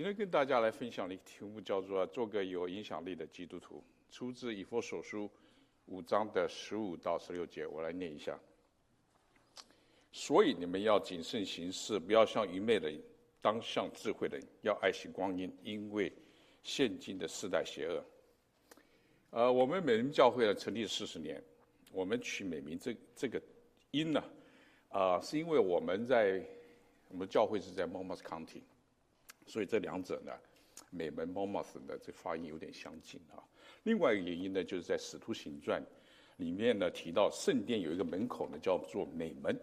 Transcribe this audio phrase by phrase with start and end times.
[0.00, 5.30] 今天跟大家来分享的一个题目叫做“做个有影响力的基督徒”，出自以弗所书
[5.84, 8.40] 五章的十五到十六节，我来念一下。
[10.10, 12.98] 所以你们要谨慎行事，不要像愚昧的人，
[13.42, 16.10] 当像智慧的人，要爱惜光阴，因为
[16.62, 18.02] 现今的世代邪恶。
[19.28, 21.44] 呃，我们美名教会呢成立四十年，
[21.92, 23.38] 我们取美名这这个
[23.90, 24.24] 音呢，
[24.88, 26.42] 啊、是因为我们在
[27.08, 28.62] 我们教会是在 m o n m o u t County。
[29.50, 30.32] 所以这两者呢，
[30.90, 33.42] 美门 MOMS 的这发音有点相近啊。
[33.82, 35.82] 另外一个原因呢，就是在《使徒行传》
[36.36, 39.58] 里面呢提到圣殿有一个门口呢叫做美门。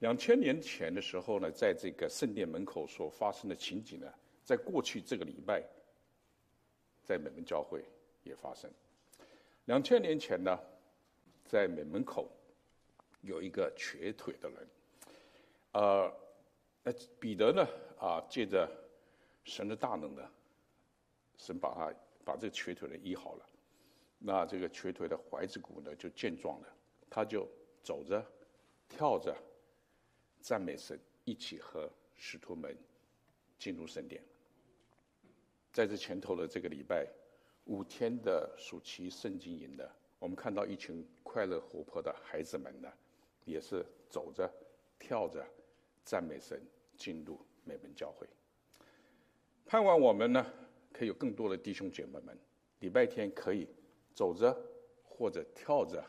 [0.00, 4.12] 两千年前的时候呢，在这个圣殿门口所发生的情景呢，
[4.44, 5.62] 在过去这个礼拜，
[7.02, 7.82] 在美门教会
[8.24, 8.70] 也发生。
[9.64, 10.58] 两千年前呢，
[11.46, 12.30] 在美门口
[13.22, 14.68] 有一个瘸腿的人，
[15.72, 16.12] 呃，
[16.82, 17.66] 那彼得呢
[17.98, 18.68] 啊，借着
[19.44, 20.30] 神的大能呢，
[21.36, 21.92] 神把他
[22.24, 23.48] 把这个瘸腿的医好了，
[24.18, 26.68] 那这个瘸腿的踝子骨呢就健壮了，
[27.10, 27.48] 他就
[27.82, 28.24] 走着、
[28.88, 29.36] 跳着，
[30.40, 32.76] 赞美神，一起和使徒们
[33.58, 34.22] 进入圣殿。
[35.72, 37.08] 在这前头的这个礼拜，
[37.64, 42.92] 五天的暑期圣经营的，我们看到一群快乐活泼的孩子们呢，
[43.44, 44.48] 也是走着、
[44.98, 45.44] 跳着，
[46.04, 46.62] 赞美神，
[46.96, 48.28] 进入美门教会。
[49.66, 50.46] 盼望我们呢，
[50.92, 52.38] 可以有更多的弟兄姐妹们，
[52.80, 53.66] 礼拜天可以
[54.14, 54.54] 走着
[55.02, 56.04] 或者跳着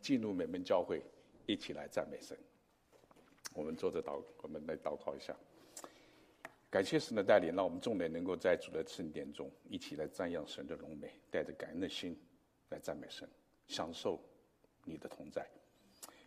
[0.00, 1.02] 进入美门教会，
[1.46, 2.36] 一起来赞美神。
[3.54, 5.34] 我们坐着祷，我们来祷告一下。
[6.68, 12.16] 感谢神的带领，让我们众人能够在主的圣殿中一起来瞻仰神的荣美，带着感恩的心
[12.68, 13.28] 来赞美神，
[13.66, 14.20] 享受
[14.84, 15.44] 你的同在。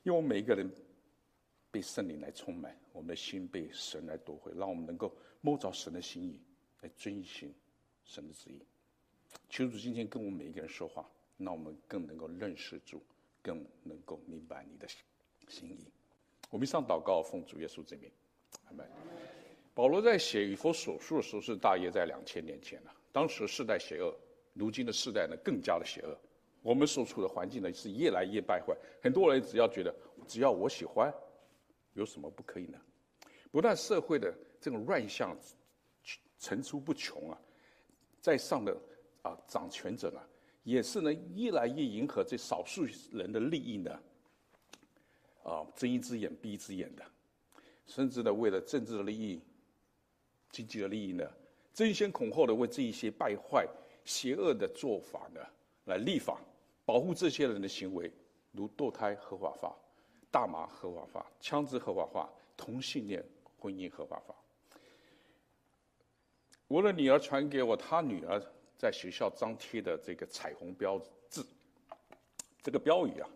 [0.04, 0.70] 因为我们每一个人
[1.72, 6.42] 被圣灵来充满，我们的心被神来夺回，让我们能够摸着神的心意。
[6.84, 7.52] 来遵行
[8.04, 8.60] 神的旨意，
[9.50, 13.02] 求主今天跟我们每一个人说话，让我们更能够认识主，
[13.42, 14.86] 更能够明白你的
[15.48, 15.88] 心意。
[16.50, 18.12] 我们上祷告，奉主耶稣之名，
[18.66, 18.86] 阿门。
[19.74, 24.14] 保罗在写以弗所书的时候是大约在两千年前了，当时世代邪恶，
[24.54, 26.20] 如今的世代呢更加的邪恶。
[26.62, 29.96] 我们所处的环境呢是越来越败坏，很多人只要觉得
[30.28, 31.12] 只要我喜欢，
[31.94, 32.78] 有什么不可以呢？
[33.52, 35.34] 不但社会的这种乱象。
[36.38, 37.40] 层出不穷啊，
[38.20, 38.78] 在上的
[39.22, 40.20] 啊掌权者呢，
[40.64, 44.00] 也是呢越来越迎合这少数人的利益呢，
[45.44, 47.06] 啊睁一只眼闭一只眼的，
[47.86, 49.42] 甚至呢为了政治的利益、
[50.52, 51.26] 经济的利益呢，
[51.74, 53.66] 争先恐后的为这一些败坏、
[54.04, 55.40] 邪恶的做法呢
[55.86, 56.42] 来立法，
[56.86, 58.12] 保护这些人的行为，
[58.52, 59.74] 如堕胎合法化、
[60.30, 63.24] 大麻合法化、枪支合法化、同性恋
[63.58, 64.36] 婚姻合法化。
[66.74, 68.42] 我的女儿传给我，她女儿
[68.76, 71.46] 在学校张贴的这个彩虹标志，
[72.64, 73.30] 这个标语啊，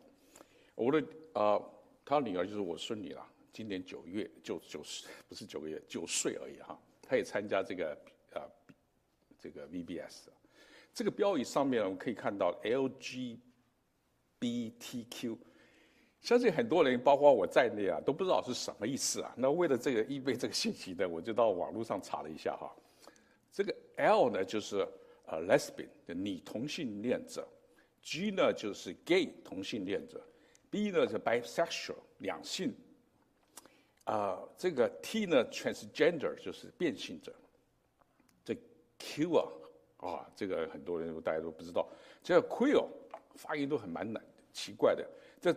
[0.74, 1.04] 我的
[1.34, 1.62] 啊，
[2.04, 6.76] 她、女儿就是我孙女了，今年九月就九岁，不是九个月，九岁而已哈。
[7.00, 7.96] 她也参加这个
[8.34, 8.42] 啊、
[9.38, 10.30] 这个 VBS，
[10.92, 13.38] 这个标语上面我们可以看到 LGBTQ，
[16.22, 19.32] 相信很多人，包括我在内啊，都不知道是什么意思啊。
[19.38, 22.76] 那为了这个预备这个信息呢，我就到网络上查了一下哈。
[23.58, 24.88] 这个 L 呢，就是
[25.26, 27.48] 呃 lesbian 的女同性恋者
[28.04, 30.24] ；G 呢，就是 gay 同性恋者
[30.70, 32.70] ；B 呢，是 bisexual 两性；
[34.04, 37.34] 啊、这个 T 呢，transgender 就是变性者。
[38.46, 38.56] 这
[39.00, 39.50] Q 啊，
[40.06, 41.90] 啊，这个很多人大家都不知道，
[42.22, 42.88] 这 queer
[43.34, 45.04] 发音都很蛮难奇怪的。
[45.42, 45.52] 这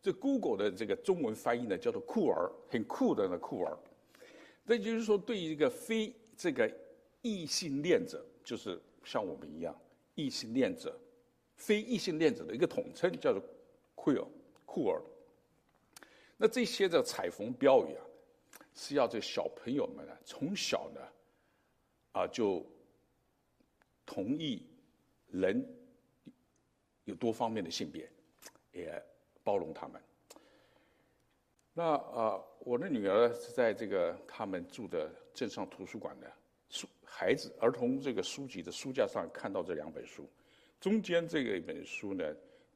[0.00, 3.76] 这 Google 的这个中文翻译呢，叫做酷儿，很酷的那酷儿。
[4.66, 6.66] 这就是说，对于一个非这个。
[7.22, 9.74] 异性恋者就是像我们一样，
[10.14, 10.98] 异性恋者、
[11.56, 13.42] 非异性恋者的一个统称，叫做
[13.96, 14.26] queer
[14.66, 15.02] 酷儿。
[16.36, 18.04] 那这些的彩虹标语啊，
[18.74, 21.00] 是要这小朋友们呢，从小呢，
[22.12, 22.66] 啊，就
[24.04, 24.66] 同意
[25.28, 25.64] 人
[27.04, 28.10] 有多方面的性别，
[28.72, 29.00] 也
[29.44, 30.02] 包容他们。
[31.72, 36.32] 那啊，我的女儿是在这个他们住的镇上图书馆的。
[36.72, 40.26] 书孩子儿童这个书籍的书架上看到这两本书，
[40.80, 42.24] 中间这个一本书呢，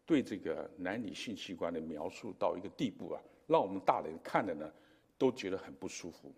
[0.05, 4.71] 对这个男女性器官的描述到一个地步啊，让我们大人看的呢
[5.17, 6.31] 都觉得很不舒服。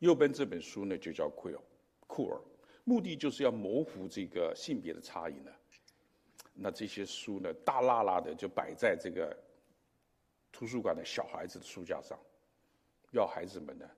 [0.00, 1.56] 右边这本书呢就叫 queer
[2.08, 2.42] 酷儿，
[2.82, 5.52] 目的就是要模糊这个性别的差异呢。
[6.54, 9.34] 那这些书呢大剌剌的就摆在这个
[10.50, 12.18] 图书馆的小孩子的书架上，
[13.12, 13.88] 要孩子们呢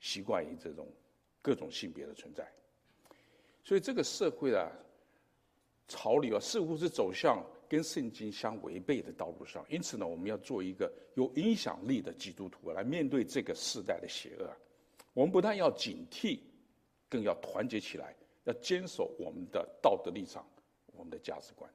[0.00, 0.88] 习惯于这种。
[1.48, 2.46] 各种性别的存在。
[3.64, 4.70] 所以这个社会啊，
[5.86, 9.64] 潮流啊，似乎是走向跟圣经相违背的道路上。
[9.70, 14.54] 因此呢，我们要做一个有影响力的基督徒来面对这个世代的邪恶。
[15.14, 16.40] 我们不但要警惕，
[17.08, 18.14] 更要团结起来，
[18.44, 20.46] 要坚守我们的道德立场，
[20.92, 21.70] 我们的价值观。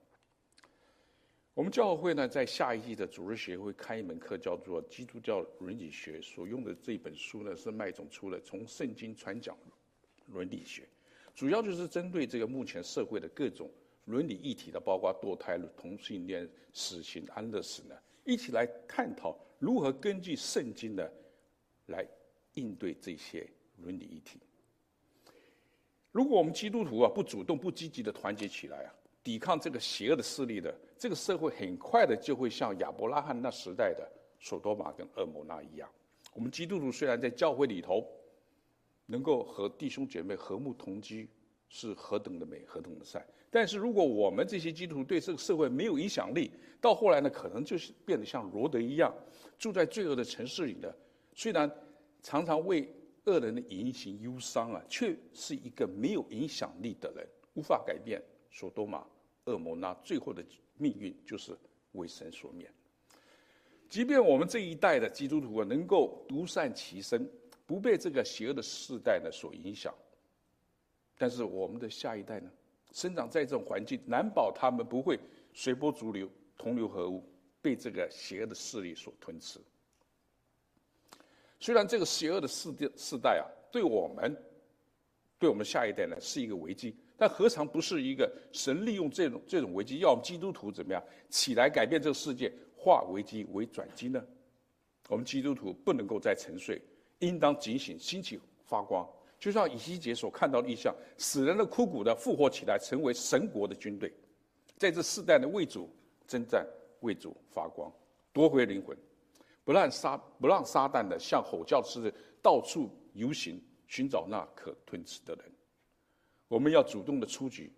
[1.55, 6.17] 我们教会呢，在下一季的主日学会开一门课，叫做《基督教伦理学》。
[6.23, 9.55] 所用的这本书呢，是麦总出的《从圣经传讲
[10.31, 10.81] 伦理学》，
[11.35, 13.69] 主要就是针对这个目前社会的各种
[14.05, 17.95] 伦理议题的，包括堕胎、同性恋、死刑、安乐死呢，
[18.25, 21.07] 一起来探讨如何根据圣经呢，
[21.85, 22.03] 来
[22.55, 23.47] 应对这些
[23.77, 24.39] 伦理议题。
[26.11, 34.05] 如果我们基督徒啊，不主动、不积极的团结起来啊，抵抗这个邪恶的势力的，这个社会很快的就会像亚伯拉罕那时代的
[34.39, 35.89] 索多玛跟蛾摩那一样。
[36.33, 38.05] 我们基督徒虽然在教会里头
[39.05, 41.29] 能够和弟兄姐妹和睦同居，
[41.69, 43.25] 是何等的美，何等的善。
[43.49, 49.13] 但是如果我们这些基督徒对这个社会没有影响力，到后来呢，可能就是变得像罗德一样，
[49.59, 50.93] 住在罪恶的城市里的，
[51.33, 51.71] 虽然
[52.21, 52.91] 常常为
[53.25, 59.05] 恶人的言行忧伤啊，却是一个没有影响力的人，无法改变索多玛。
[59.45, 60.43] 恶魔那最后的
[60.77, 61.57] 命运就是
[61.93, 62.69] 为神所灭。
[63.89, 67.29] 即便我们这一代的基督徒啊，能够独善其身，
[67.65, 69.93] 不被这个邪恶的世代呢所影响，
[71.17, 72.49] 但是我们的下一代呢，
[72.91, 75.19] 生长在这种环境，难保他们不会
[75.53, 77.23] 随波逐流、同流合污，
[77.61, 79.59] 被这个邪恶的势力所吞噬。
[81.59, 84.35] 虽然这个邪恶的世世代啊，对我们，
[85.37, 86.95] 对我们下一代呢，是一个危机。
[87.17, 94.23] 但何尝不是一个神利用这种这种危机，要我们基督徒怎么样起来改变这个世界，化危机为转机呢？
[95.09, 96.81] 我们基督徒不能够再沉睡，
[97.19, 99.07] 应当警醒，兴起发光。
[99.39, 104.11] 就像以西结所看到的异象，死人的枯骨的复活起来，成为神国的军队，
[104.77, 105.89] 在这世代的为主
[106.25, 106.65] 征战，
[107.01, 107.91] 为主发光，
[108.31, 108.97] 夺回灵魂，
[109.65, 115.52] 不让撒不让撒旦的像吼叫似的到处游行，寻找那可吞吃的人。
[116.53, 117.71] 我们要主动的出击，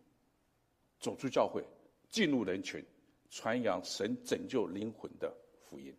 [1.00, 1.64] 走出教会，
[2.10, 2.84] 进入人群，
[3.30, 5.96] 传扬神拯救灵魂的福音。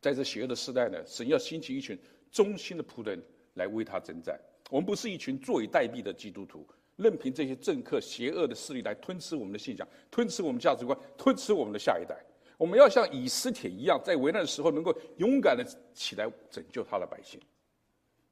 [0.00, 1.98] 在这邪恶的时代呢，神要兴起一群
[2.30, 3.20] 忠心的仆人
[3.54, 4.40] 来为他征战。
[4.70, 6.64] 我们不是一群坐以待毙的基督徒，
[6.94, 12.16] 任凭这些政客邪恶的势力来吞吃我们的信仰，吞吃我们价值观，吞吃我们的下一代。
[12.56, 17.40] 我们要像以斯帖一样，在危难的时候能够勇敢的起来拯救他的百姓。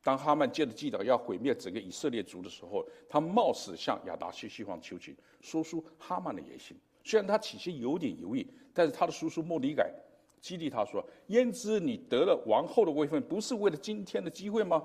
[0.03, 6.77] 当哈曼接着记得要毁灭整个以色列族的时候，他冒死向亚达薛西王求情，说出哈曼的野心。
[7.05, 9.93] 虽然他起先有点犹豫，但是他的叔叔末底改
[10.41, 14.85] 激励他说：“焉知你得了王后的位分，不是为了今天的机会吗？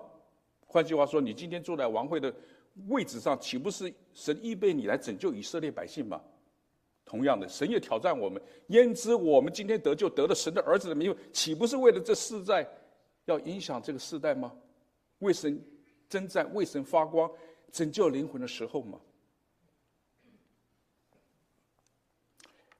[0.68, 2.32] 换句话说，你今天坐在王位的
[2.88, 6.22] 位置上，岂不是神预备你来拯救以色列百姓吗？
[7.06, 12.68] 同样的，神也挑战我们：焉知我们今天得救得了神的儿子的名，岂不是为了这世代
[13.26, 14.54] 要影响这个世代吗？”
[15.20, 15.62] 为神
[16.10, 17.32] 征战、为神发光、
[17.72, 19.00] 拯救灵魂的时候吗？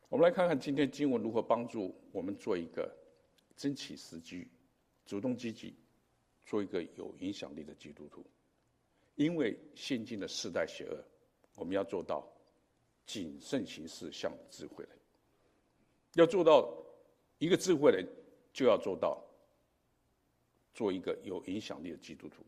[0.10, 2.90] 我们来看看今天经文如何帮助我们做一个
[3.58, 4.48] 争取时机、
[5.06, 5.76] 主动积极、
[6.46, 8.26] 做一个有影响力的基督徒。
[9.16, 11.04] 因为现今的世代邪恶，
[11.56, 12.26] 我们要做到
[13.06, 14.98] 谨慎行事，像智慧人。
[16.14, 16.74] 要做到
[17.38, 18.08] 一个智慧人，
[18.54, 19.22] 就要做到。
[20.78, 22.46] 做一个有影响力的基督徒，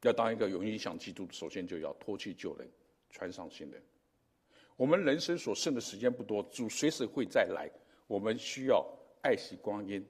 [0.00, 2.66] 要当一个有影响基督徒，首先就要脱去旧人，
[3.10, 3.82] 穿上新人。
[4.76, 7.70] 我们人生所剩的时间不多，主随时会再来，
[8.06, 8.82] 我们需要
[9.22, 10.02] 爱惜光阴，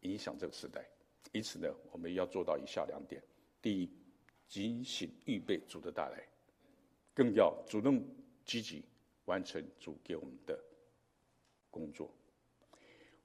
[0.00, 0.88] 影响这个时代。
[1.32, 3.22] 因此呢，我们要做到以下两点：
[3.60, 3.90] 第一，
[4.48, 6.26] 警醒预备主的到来，
[7.12, 8.02] 更要主动
[8.46, 8.82] 积极
[9.26, 10.58] 完成主给我们的
[11.70, 12.10] 工作。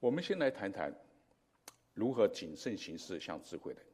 [0.02, 0.94] 我们先来谈谈。
[1.94, 3.86] 如何谨慎行事，像智慧人？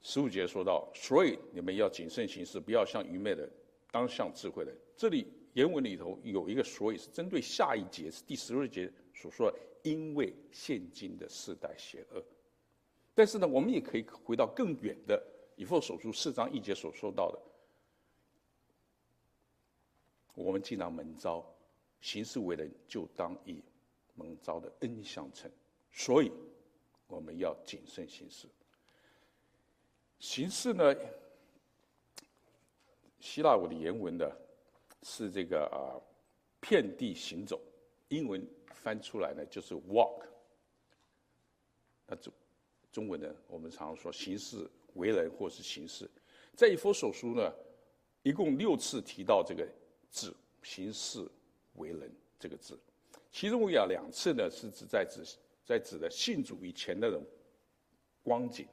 [0.00, 3.50] 十五节说到，所以你们要谨慎行事，不要像愚昧人，
[3.90, 4.76] 当像智慧人。
[4.96, 9.58] 这里原文里头有一个“所以”，是针对下一节，是第十二节所说的。
[9.82, 12.24] 因为现今的世代邪恶，
[13.14, 15.22] 但是呢，我们也可以回到更远的
[15.56, 17.38] 以弗所书四章一节所说到的，
[20.34, 21.53] 我们既然蒙召。
[22.04, 23.64] 行事为人，就当以
[24.14, 25.50] 蒙召的恩相称，
[25.90, 26.30] 所以
[27.06, 28.46] 我们要谨慎行事。
[30.18, 30.94] 行事呢，
[33.20, 34.30] 希腊语的原文呢
[35.02, 35.96] 是这个啊，
[36.60, 37.58] 遍地行走，
[38.08, 40.26] 英文翻出来呢就是 walk。
[42.06, 42.30] 那中
[42.92, 46.08] 中文呢，我们常说行事为人或是行事，
[46.54, 47.50] 在以佛所书呢，
[48.22, 49.66] 一共六次提到这个
[50.10, 51.26] 字“行事
[51.74, 52.78] 为人”这个字，
[53.30, 55.22] 其中有两次呢是指在指
[55.64, 57.20] 在指的信主以前的人
[58.22, 58.66] 光景，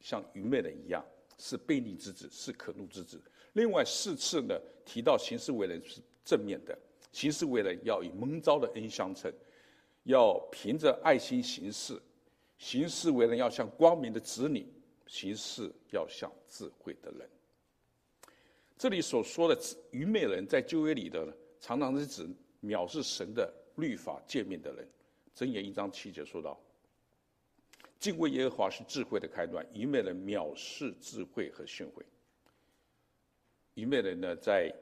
[0.00, 1.04] 像愚昧人一样，
[1.38, 3.20] 是悖逆之子，是可怒之子。
[3.52, 6.78] 另外四次呢提到行事为人是正面的，
[7.12, 9.30] 行事为人要以蒙召的恩相称，
[10.04, 12.00] 要凭着爱心行事。
[12.58, 14.66] 行事为人要像光明的子女，
[15.06, 17.28] 行事要像智慧的人。
[18.78, 21.26] 这里所说的愚昧人，在旧约里的
[21.62, 22.28] 常常是指
[22.60, 24.86] 藐视神的律法诫命的人。
[25.34, 26.60] 箴言一章七节说道
[28.00, 32.02] ：“敬畏耶和华是智慧的开端，愚昧人藐视智慧和训诲。”
[33.74, 34.74] 愚昧人呢，在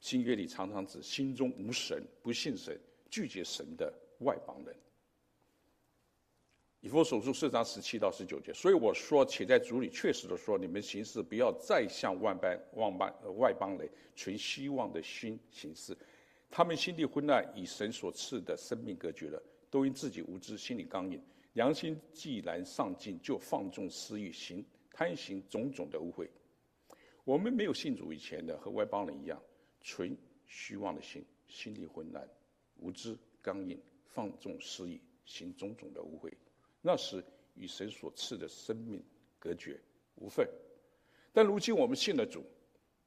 [0.00, 4.74] 新约里常常指心中无神、不信神、拒绝神的外邦人。
[6.80, 15.96] 以弗所书四章十七到十九节，所以我说，且在主里确实的说，你们行事不要再像万般万般外邦人存希望的心行事，
[16.50, 21.20] 他们心地昏暗，与神所赐的生命隔绝了，都因自己无知，心里刚硬，
[21.54, 26.28] 良心既然丧尽，就放纵私欲，行贪行种种的污秽。
[27.24, 29.42] 我们没有信主以前的，和外邦人一样，
[29.80, 32.28] 存虚妄的心，心地昏暗，
[32.76, 36.32] 无知刚硬，放纵私欲，行种种的污秽。
[36.80, 37.24] 那时
[37.54, 39.02] 与神所赐的生命
[39.38, 39.80] 隔绝
[40.16, 40.48] 无份，
[41.32, 42.44] 但如今我们信了主，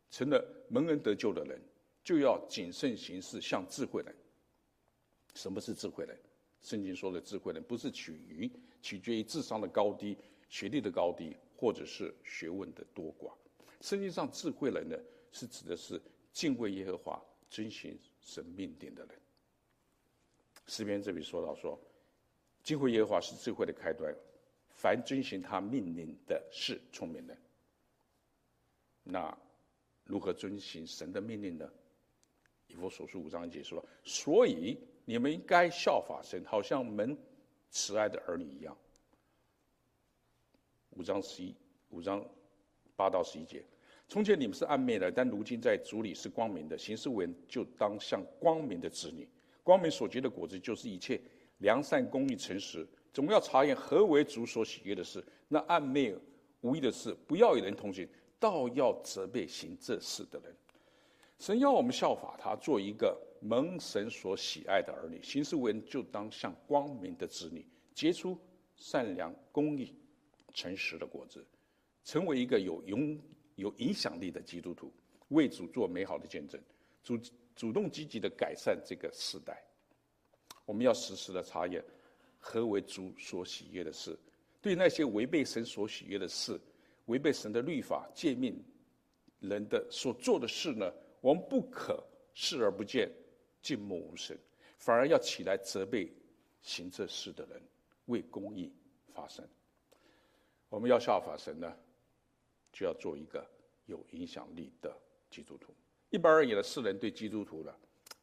[0.09, 1.61] 成了蒙恩得救的人，
[2.07, 4.15] 就要谨慎行事，像智慧人。
[5.35, 6.17] 什么是智慧人？
[6.61, 8.49] 圣经说的智慧人，不是取于
[8.81, 13.33] 取决于智商的高低、学历的高低，或者是学问的多寡。
[13.81, 14.97] 圣经上智慧人呢，
[15.33, 19.19] 是指的是敬畏耶和华、遵循神命令的人。
[20.65, 21.77] 诗篇这里说到说。
[22.63, 24.15] 敬畏耶和华是智慧的开端，
[24.69, 27.37] 凡遵循他命令的是聪明人。
[29.03, 29.37] 那
[30.05, 31.69] 如何遵循神的命令呢？
[32.67, 37.17] 以弗所书五章一节说：“所以你们应该效法神，好像门
[37.69, 38.77] 慈爱的儿女一样。”
[40.91, 41.55] 五章十一，
[41.89, 42.23] 五章
[42.95, 43.63] 八到十一节
[44.07, 46.77] ：“从前你们是暗昧的，但如今在主里是光明的。
[46.77, 49.27] 行事为人就当像光明的子女。
[49.63, 51.19] 光明所结的果子就是一切。”
[51.59, 55.25] 良善、公义、诚实，总要查验何为主所喜悦的事。
[55.47, 56.15] 那暗昧
[56.61, 58.07] 无益的事，不要与人同行，
[58.39, 60.55] 倒要责备行这事的人。
[61.39, 65.21] 神要我们效法他，做一个蒙神所喜爱的儿女。
[65.21, 68.37] 行事为人就当像光明的子女，结出
[68.75, 69.93] 善良、公义、
[70.53, 71.45] 诚实的果子，
[72.03, 73.19] 成为一个有永
[73.55, 74.91] 有影响力的基督徒，
[75.29, 76.59] 为主做美好的见证，
[77.03, 77.19] 主
[77.55, 79.63] 主动积极的改善这个时代。
[80.65, 81.83] 我们要时时的查验，
[82.39, 84.17] 何为主所喜悦的事。
[84.59, 86.59] 对那些违背神所喜悦的事，
[87.05, 88.59] 违背神的律法诫命
[89.39, 93.11] 人的所做的事呢，我们不可视而不见，
[93.61, 94.37] 静默无声，
[94.77, 96.11] 反而要起来责备
[96.61, 97.61] 行这事的人，
[98.05, 98.71] 为公义
[99.13, 99.47] 发声。
[100.69, 101.73] 我们要效法神呢，
[102.71, 103.45] 就要做一个
[103.85, 104.95] 有影响力的
[105.29, 105.73] 基督徒。
[106.09, 107.73] 一般而言呢，世人对基督徒呢，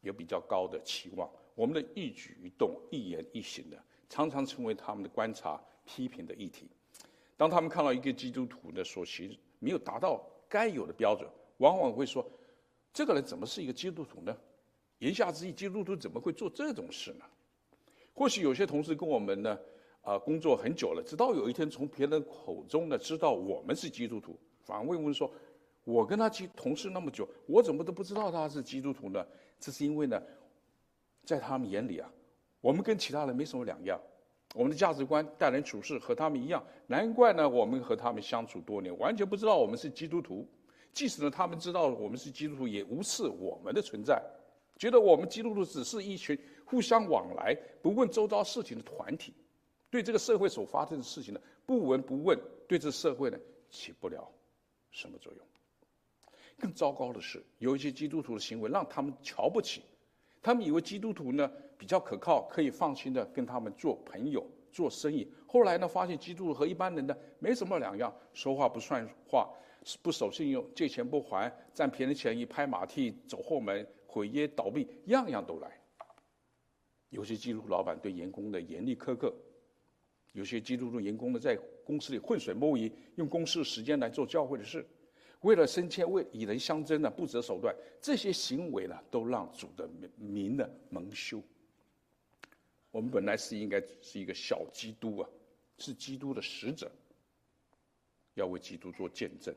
[0.01, 1.29] 有比较高的期望。
[1.53, 3.77] 我们的一举一动、一言一行呢，
[4.09, 6.69] 常常成为他们的观察、批评的议题。
[7.37, 12.25] 当他们看到一个基督徒的所行没有达到该有的标准，往往会说
[12.95, 14.35] ：“这个人怎么是一个基督徒呢？”
[14.99, 17.25] 言下之意，基督徒怎么会做这种事呢？
[18.13, 19.59] 或许有些同事跟我们呢，
[20.01, 25.29] 啊、工作很久了，直到有一天从别人口中呢知道我们是基督徒，反而会问说
[25.83, 29.23] ：“我跟他同事那么久，我怎么都不知道他是基督徒呢？”
[29.59, 30.21] 这是因为呢。
[31.25, 32.07] 在他们眼里啊，
[32.61, 33.99] 我们跟其他人没什么两样，
[34.53, 36.63] 我们的价值观、待人处事和他们一样。
[36.85, 40.47] 难怪呢，我们和他们相处多年，完全不知道我们是基督徒。
[40.95, 44.19] 即使呢，他们知道我们是基督徒，也无视我们的存在，
[44.77, 49.33] 觉得我们基督徒只是一群互相往来、不问周遭事情的团体，
[49.89, 53.37] 对这个社会所发生的事情呢，不闻不问，对这社会呢，
[53.69, 54.25] 起不了
[54.89, 55.41] 什么作用。
[56.57, 59.81] 更糟糕的是，有一些基督徒的行为让他们瞧不起。
[60.41, 65.29] 他们以为基督徒呢比较可靠，可以放心的跟他们做朋友、做生意。
[65.55, 69.49] 后来呢，发现基督和一般人呢没什么两样，说话不算话，
[70.01, 75.79] 不守信用，借钱不还，占别人钱一拍马屁，走后门，毁约倒闭，样样都来。
[77.07, 79.33] 有些基督老板对员工的严厉苛刻，
[80.33, 84.85] 有些基督徒员工呢在公司里浑水摸鱼，用公司的时间来做教会的事。
[85.39, 91.41] 为了升迁，为与人相争呢，不择手段，这些行为呢，都让主的名呢蒙羞。
[92.91, 95.29] 我们本来是应该是一个小基督啊，
[95.77, 96.91] 是基督的使者，
[98.33, 99.53] 要为基督做见证，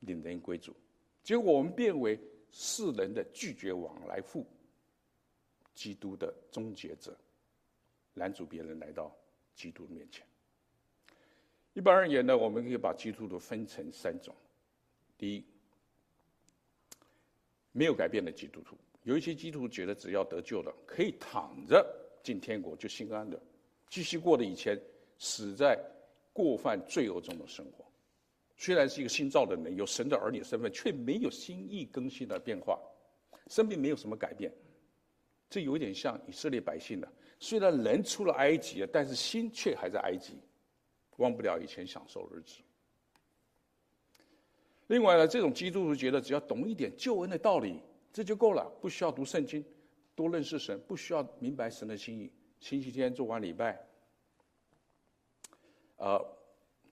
[0.00, 0.74] 领人归主。
[1.22, 2.18] 结果我们变为
[2.50, 4.46] 世人的拒绝往来户，
[5.74, 7.16] 基督的终结者，
[8.14, 9.14] 拦阻别人来到
[9.54, 10.26] 基督面前。
[11.72, 14.34] 一般而言呢，我们可以把基督徒分成三种：
[15.16, 15.44] 第一，
[17.70, 21.86] 没有改变的基督徒，有一些基督徒觉得只要得救了，可以躺着
[22.24, 23.40] 进天国就心安的，
[23.90, 24.80] 继续过的以前
[25.18, 25.78] 死在
[26.32, 27.84] 过犯罪恶中的生活。
[28.56, 32.78] 虽然是一个新造的人，有神的儿女身份，却没有心意更新的变化，
[33.48, 34.52] 生命没有什么改变。
[35.48, 40.34] 这有点像以色列百姓的，虽然人出了埃及了，但是心却还在埃及。
[41.16, 42.62] 忘不了以前享受日子。
[44.86, 47.80] 另外呢，这种基督徒觉得只要懂一点救恩的道理，
[48.12, 49.64] 这就够了，不需要读圣经，
[50.14, 52.30] 多认识神，不需要明白神的心意。
[52.60, 53.80] 星期天做完礼拜，
[55.96, 56.24] 呃，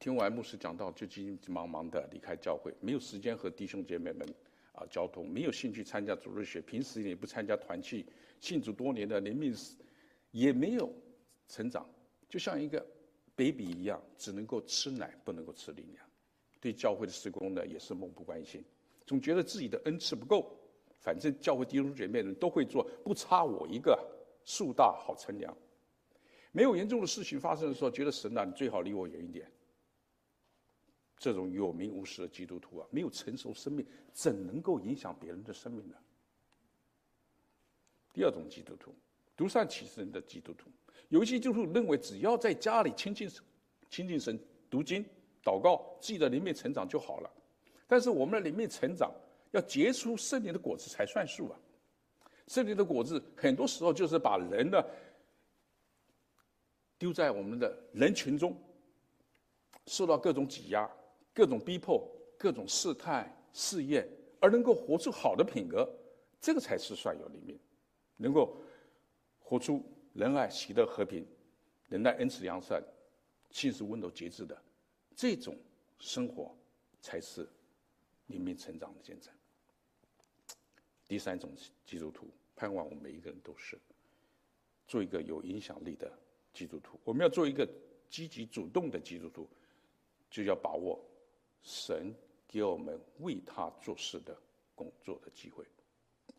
[0.00, 4.26] 听完牧师讲道，就急急忙忙的离开教会，没有时间和弟兄姐妹们
[4.72, 8.06] 啊交通，没有兴趣参加主日学，平时也不参加团契，
[8.40, 9.54] 信主多年的灵命
[10.30, 10.90] 也没有
[11.48, 11.88] 成长，
[12.28, 12.84] 就像一个。
[13.36, 16.04] baby 一样，只能够吃奶，不能够吃力量。
[16.60, 18.64] 对教会的施工呢，也是漠不关心，
[19.06, 20.58] 总觉得自己的恩赐不够。
[20.90, 23.96] 反正教会弟兄姐妹们都会做，不差我一个。
[24.48, 25.54] 树大好乘凉。
[26.52, 29.46] 没有严重的事情发生的时候，觉得神啊，你最好离我远一点。
[31.18, 35.96] 这种有名无实的基督徒啊，没有成熟生命，怎能够影响别人的生命呢？
[38.14, 38.94] 第二种基督徒，
[39.36, 40.70] 独善其身的基督徒。
[41.10, 43.44] 有一些基督徒认为，只要在家里亲近神、
[43.90, 44.40] 亲近神、
[44.70, 45.04] 读经、
[45.44, 47.30] 祷告，自己的灵命成长就好了。
[47.86, 49.12] 但是我们的灵命成长
[49.50, 51.60] 要结出圣灵的果子才算数啊！
[52.48, 54.82] 圣灵的果子很多时候就是把人呢
[56.98, 58.60] 丢在我们的人群中，
[59.86, 60.90] 受到各种挤压、
[61.32, 64.08] 各种逼迫、各种试探、试验，
[64.40, 65.88] 而能够活出好的品格，
[66.40, 67.56] 这个才是算有灵命，
[68.16, 68.56] 能够
[69.38, 69.80] 活出。
[70.14, 71.24] 仁爱、喜乐、和平、
[71.86, 72.82] 忍耐、恩慈、良善、
[73.52, 74.60] 信实、温柔、节制的
[75.14, 75.56] 这种
[76.00, 76.56] 生活，
[77.00, 77.48] 才是
[78.26, 79.32] 灵命成长的见证。
[81.08, 81.50] 第三种
[81.84, 83.76] 基督徒，盼望我们每一个人都是
[84.86, 86.16] 做一个有影响力的
[86.52, 87.00] 基督徒。
[87.02, 87.68] 我们要做一个
[88.08, 89.48] 积极主动的基督徒，
[90.30, 91.04] 就要把握
[91.62, 92.14] 神
[92.46, 94.40] 给我们为他做事的
[94.76, 95.64] 工作的机会。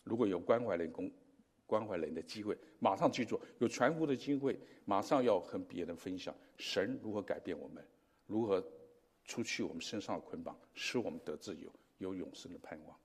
[0.04, 1.12] 如果有关怀人工。
[1.70, 7.88] 关怀人的机会，马上去做；有传福的机会，马上要和别人分享神如何改变我们，
[8.26, 8.60] 如何
[9.24, 13.00] 除去我们身上的捆绑，使我们得自由，有永生的盼望。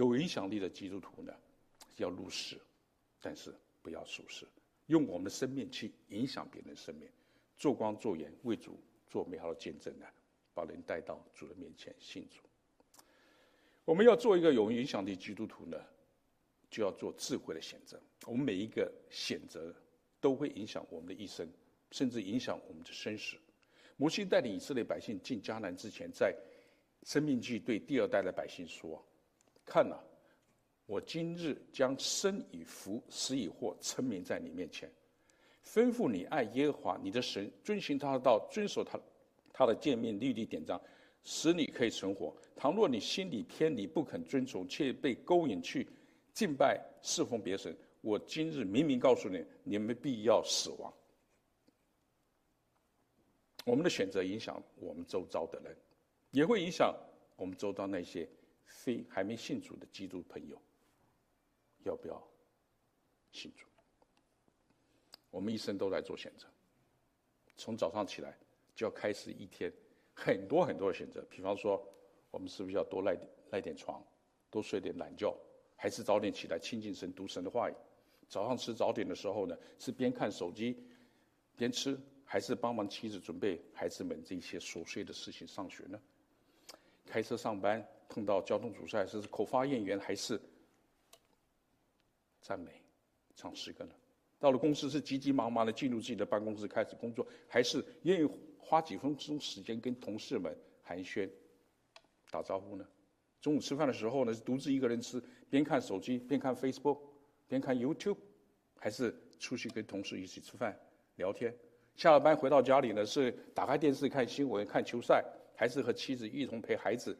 [0.00, 1.34] 有影响力的基督徒呢，
[1.98, 2.58] 要入世，
[3.20, 4.46] 但是不要俗世，
[4.86, 7.06] 用我们的生命去影响别人的生命，
[7.58, 10.06] 做光做盐，为主做美好的见证呢，
[10.54, 12.40] 把人带到主的面前信主。
[13.84, 15.78] 我们要做一个有影响力基督徒呢，
[16.70, 18.00] 就要做智慧的选择。
[18.24, 19.74] 我们每一个选择
[20.18, 21.46] 都会影响我们的一生，
[21.90, 23.36] 甚至影响我们的生死。
[23.98, 26.34] 摩西带领以色列百姓进迦南之前，在
[27.02, 29.04] 生命记对第二代的百姓说
[29.70, 29.96] ：“看呐，
[30.84, 34.90] 我今日将生与福、死与祸陈明在你面前，
[35.64, 38.98] 吩咐你爱耶和华你的神，遵循他的道，遵守他
[39.52, 40.80] 他的诫命、律例、典章，
[41.22, 42.34] 使你可以存活。
[42.56, 45.86] 倘若你心里偏离，不肯遵从，却被勾引去。”
[46.34, 50.92] 敬拜侍奉别神，我今日明明告诉你，你们必要死亡。
[53.66, 55.76] 我们的选择影响我们周遭的人，
[56.30, 56.92] 也会影响
[57.36, 58.26] 我们周遭那些
[58.70, 60.56] 非还没信主的基督朋友，
[61.82, 62.22] 要不要
[63.32, 63.66] 信主？
[65.30, 66.46] 我们一生都在做选择，
[67.56, 68.38] 从早上起来
[68.74, 69.70] 就要开始一天
[70.14, 71.20] 很多很多的选择。
[71.28, 71.84] 比方说，
[72.30, 73.16] 我们是不是要多赖
[73.50, 74.02] 赖点床，
[74.50, 75.36] 多睡点懒觉？
[75.76, 77.74] 还是早点起来亲近神、读神的话语。
[78.28, 80.76] 早上吃早点的时候呢，是边看手机
[81.56, 86.00] 边吃，还是帮忙妻子准备孩子们这些琐碎的事情上学呢？
[87.06, 90.38] 开车上班碰到交通阻塞，是口发言员还是
[92.42, 92.82] 赞美
[93.34, 93.92] 唱诗歌呢？
[94.38, 101.30] 到了公司是急急忙忙的进入自己的办公室开始工作，还是愿意花几分钟时间跟同事们寒暄
[102.30, 102.86] 打招呼呢？
[103.40, 106.98] 中午吃饭的时候呢，是独自一个人吃，边看手机边看 Facebook，
[107.46, 108.16] 边看 YouTube，
[108.76, 110.78] 还是出去跟同事一起吃饭
[111.16, 111.54] 聊天？
[111.94, 117.16] 下了班回到家里呢，是打开电视看新闻、看球赛，还是和妻子一同陪孩子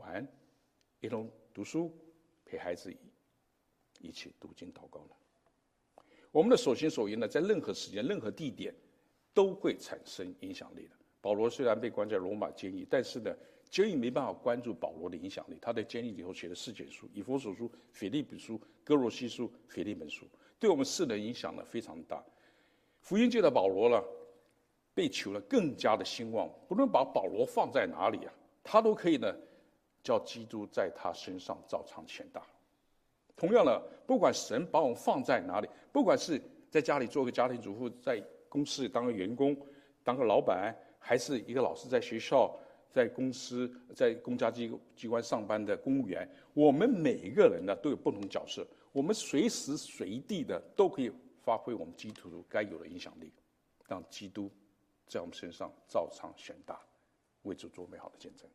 [0.00, 0.26] 玩，
[1.00, 1.94] 一同读书，
[2.44, 2.92] 陪孩子
[4.00, 6.04] 一起读经祷告呢？
[6.32, 8.74] 我们的所行所言呢，在任何时间、任何地点，
[9.34, 10.90] 都会产生影响力的。
[11.20, 13.36] 保罗虽然被关在罗马监狱，但是呢，
[13.68, 15.58] 监狱没办法关注保罗的影响力。
[15.60, 20.24] 他在监狱里头写了四卷书：以弗所书、腓立比书、歌罗西书、腓利门书，
[20.58, 22.24] 对我们世人影响呢非常大。
[23.00, 24.02] 福音界的保罗呢，
[24.94, 26.48] 被求了更加的兴旺。
[26.68, 28.32] 不论把保罗放在哪里啊，
[28.62, 29.34] 他都可以呢，
[30.02, 32.42] 叫基督在他身上照常显大。
[33.36, 39.56] 同样的，不管神把我们放在哪里，不管是在家里做个家庭主妇，在公司当个员工，
[40.02, 40.74] 当个老板。
[41.02, 42.54] 还是一个老师，在学校、
[42.92, 51.10] 在公司、在公家机机关上班的公务员，我们每一个人呢都有不同角色，我们随时随地的都可以
[51.42, 53.32] 发挥我们基督徒该有的影响力，
[53.88, 54.50] 让基督
[55.06, 56.78] 在我们身上照常显大，
[57.44, 58.46] 为主做美好的见证。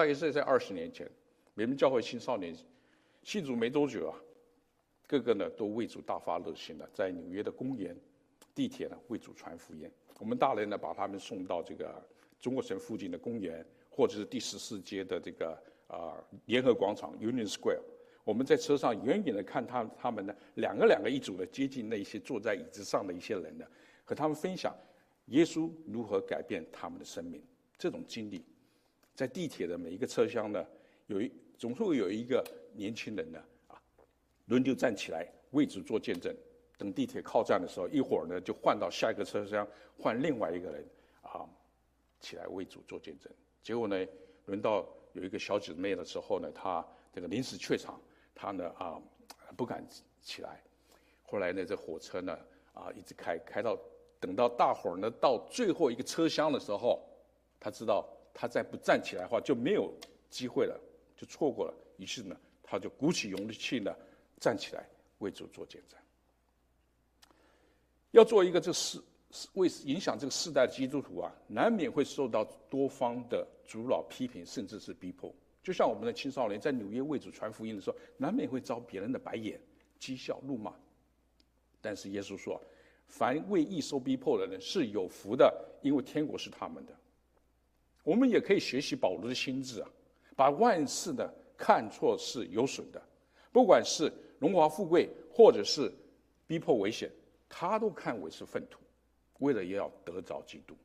[0.00, 1.06] 大约是在二十年前，
[1.52, 2.56] 美门教会青少年
[3.22, 4.16] 信主没多久啊，
[5.06, 7.94] 个个呢都为主大发热心了，在纽约的公园、
[8.54, 9.86] 地铁呢为主传福音。
[10.18, 12.02] 我们大人呢，把他们送到这个
[12.40, 15.52] 中国城附近的公园，或者是第十四街的这个
[15.86, 17.82] 啊、联合广场 （Union Square）。
[18.24, 23.66] 我们在车上远远的看他他们呢，两个两个一组的接近那些坐在椅子上的一些人呢，
[24.06, 24.74] 和他们分享
[25.26, 27.44] 耶稣如何改变他们的生命。
[27.76, 28.42] 这种经历，
[29.20, 30.66] 在地铁的每一个车厢呢，
[31.06, 33.76] 有一总会有一个年轻人呢啊，
[34.46, 36.34] 轮流站起来为主做见证。
[36.78, 40.82] 等地铁靠站的时候，一会儿呢就换到下一个车厢，换另外一个人
[41.20, 41.46] 啊
[42.18, 43.30] 起来为主做见证。
[43.62, 44.06] 结果呢，
[44.46, 48.00] 轮到有一个小姊妹的时候呢，她这个临时怯场，
[48.34, 48.98] 她呢啊
[49.54, 49.86] 不敢
[50.22, 50.62] 起来。
[51.24, 52.38] 后来呢，这火车呢
[52.72, 53.78] 啊一直开开到
[54.18, 57.06] 等到大伙儿呢到最后一个车厢的时候，
[57.60, 58.08] 她知道
[58.40, 59.92] 他再不站起来的话就没有
[60.30, 60.80] 机会了，
[61.14, 61.74] 就错过了。
[61.98, 63.94] 于是呢，他就鼓起勇气呢
[64.38, 65.98] 站起来为主做见证。
[68.12, 68.98] 要做一个这世
[69.30, 75.30] 世为影响这个世代的基督徒啊，难免会受到多方的阻挠、批评，甚至是逼迫。
[75.62, 79.60] 就像我们的青少年在纽约为主传福音的时候，难免会遭别人的白眼、
[80.00, 80.74] 讥笑、怒骂。
[81.82, 82.58] 但是耶稣说
[83.06, 86.96] ：“凡为义受逼迫的人是有福的，因为天国是他们的。”
[88.02, 89.90] 我们也可以学习保罗的心智啊，
[90.36, 93.02] 把万事呢看作是有损的，
[93.52, 95.92] 不管是荣华富贵，或者是
[96.46, 97.10] 逼迫危险。
[97.48, 98.78] 他都看为是粪土，
[99.40, 100.76] 为了要得着基督，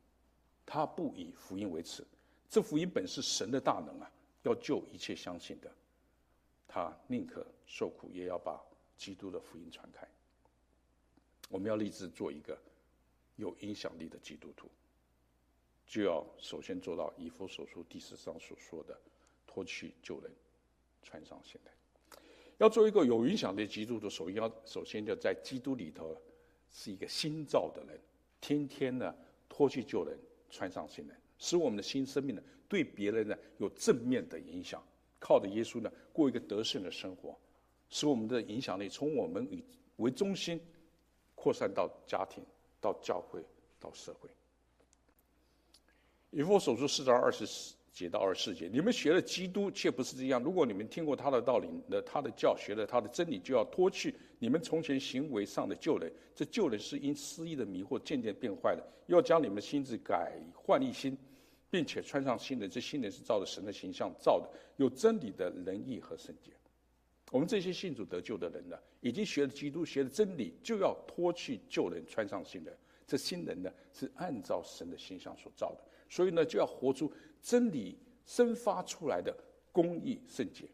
[0.66, 2.04] 他不以福音为耻。
[2.50, 4.10] 这福音本是神的大能啊，
[4.42, 5.70] 要救一切相信的。
[6.66, 8.60] 他宁可受苦，也要把
[8.96, 10.06] 基督的福音传开。
[11.48, 12.58] 我们要立志做一个
[13.36, 14.68] 有影响力的基督徒，
[15.86, 18.98] 就要首先做到以弗所书第四章所说的：
[19.46, 20.30] 脱去旧人，
[21.02, 21.72] 穿上新人。
[22.58, 26.16] 要做一个有影响力的基督徒，首先要首先就在基督里头。
[26.68, 27.98] 是一个新造的人，
[28.38, 29.14] 天天呢
[29.48, 30.18] 脱去旧人，
[30.50, 34.84] 穿上新人，使我们的新生命呢对别人呢有正面的影响。
[35.18, 37.38] 靠着耶稣呢过一个得胜的生活，
[37.88, 39.64] 使我们的影响力从我们以
[39.96, 40.60] 为中心
[41.34, 42.44] 扩散到家庭、
[42.78, 43.42] 到教会、
[43.80, 44.28] 到社会。
[46.36, 50.38] 以弗所书四章二十四节到二十四节，你们学了基督，却不是这样。
[50.42, 56.12] 如果你们听过他的道理，那他的教，学了他的真理，就要脱去你们从前行为上的旧人。
[56.34, 58.86] 这旧人是因私意的迷惑渐渐变坏的。
[59.06, 61.16] 要将你们的心智改换一新，
[61.70, 62.68] 并且穿上新人。
[62.68, 64.46] 这新人是照着神的形象造的，
[64.76, 66.52] 有真理的仁义和圣洁。
[67.30, 72.76] 我们这些信主得救的人呢，已经学了基督，学了真理，就要脱去旧人，穿上新人。
[73.06, 75.78] 这新人呢，是按照神的形象所造的。
[76.08, 79.36] 所以呢，就要活出真理生发出来的
[79.72, 80.64] 公义圣洁，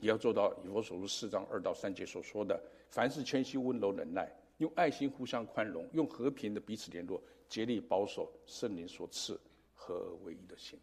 [0.00, 9.40] 也要做到以弗所书四章二到三节所说的：凡事谦虚、温柔、忍耐，用爱心互相宽容，用和平的彼此联络，竭力保守圣灵所赐
[9.74, 10.78] 合而为一的心。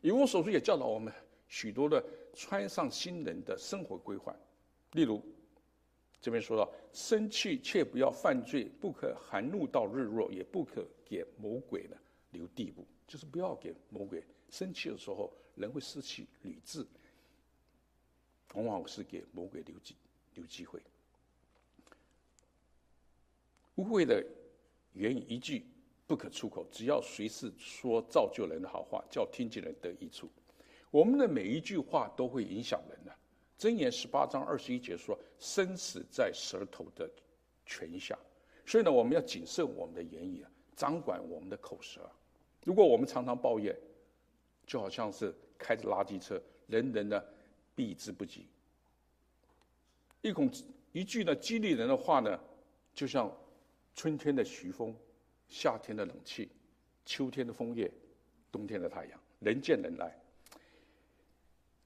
[0.00, 1.12] 以弗所书也教导我们
[1.48, 4.38] 许多的穿上新人的生活规范，
[4.92, 5.22] 例如
[6.24, 10.82] 这边说到：生气却不要犯罪，不可含怒到日落，也不可。
[11.04, 11.96] 给魔鬼呢
[12.30, 16.84] 留地步，就是不要给魔鬼生气的时候，人会失去理智，
[18.54, 19.94] 往往是给魔鬼留机
[20.32, 20.80] 留机会。
[23.74, 24.24] 污秽的
[24.94, 25.66] 言语一句
[26.06, 30.30] 不可出口，只要随时说造就人的好话，叫听见人得益处。
[30.90, 33.14] 我们的每一句话都会影响人的。
[33.64, 37.08] 箴言十八章二十一节说：“生死在舌头的
[37.64, 38.18] 权下。”
[38.66, 40.50] 所以呢，我们要谨慎我们的言语啊。
[40.76, 42.00] 掌管我们的口舌，
[42.64, 43.74] 如果我们常常抱怨，
[44.66, 47.22] 就好像是开着垃圾车，人人呢
[47.74, 48.46] 避之不及。
[50.20, 50.50] 一孔
[50.92, 52.38] 一句呢激励人的话呢，
[52.92, 53.34] 就像
[53.94, 54.94] 春天的徐风，
[55.48, 56.50] 夏天的冷气，
[57.06, 57.90] 秋天的枫叶，
[58.52, 60.23] 冬天的太阳，人见人爱。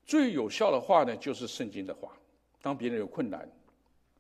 [0.09, 2.19] 最有效的话呢，就是圣经的话。
[2.63, 3.47] 当别人有困难，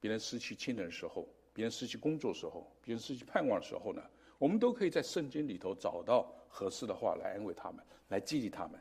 [0.00, 4.02] 别人失去亲人的时候，别人失去工作的时候，别人失去盼望的时候呢，
[4.36, 8.78] 我们都可以在圣经里头找到合适的话来安慰他们，来激励他们。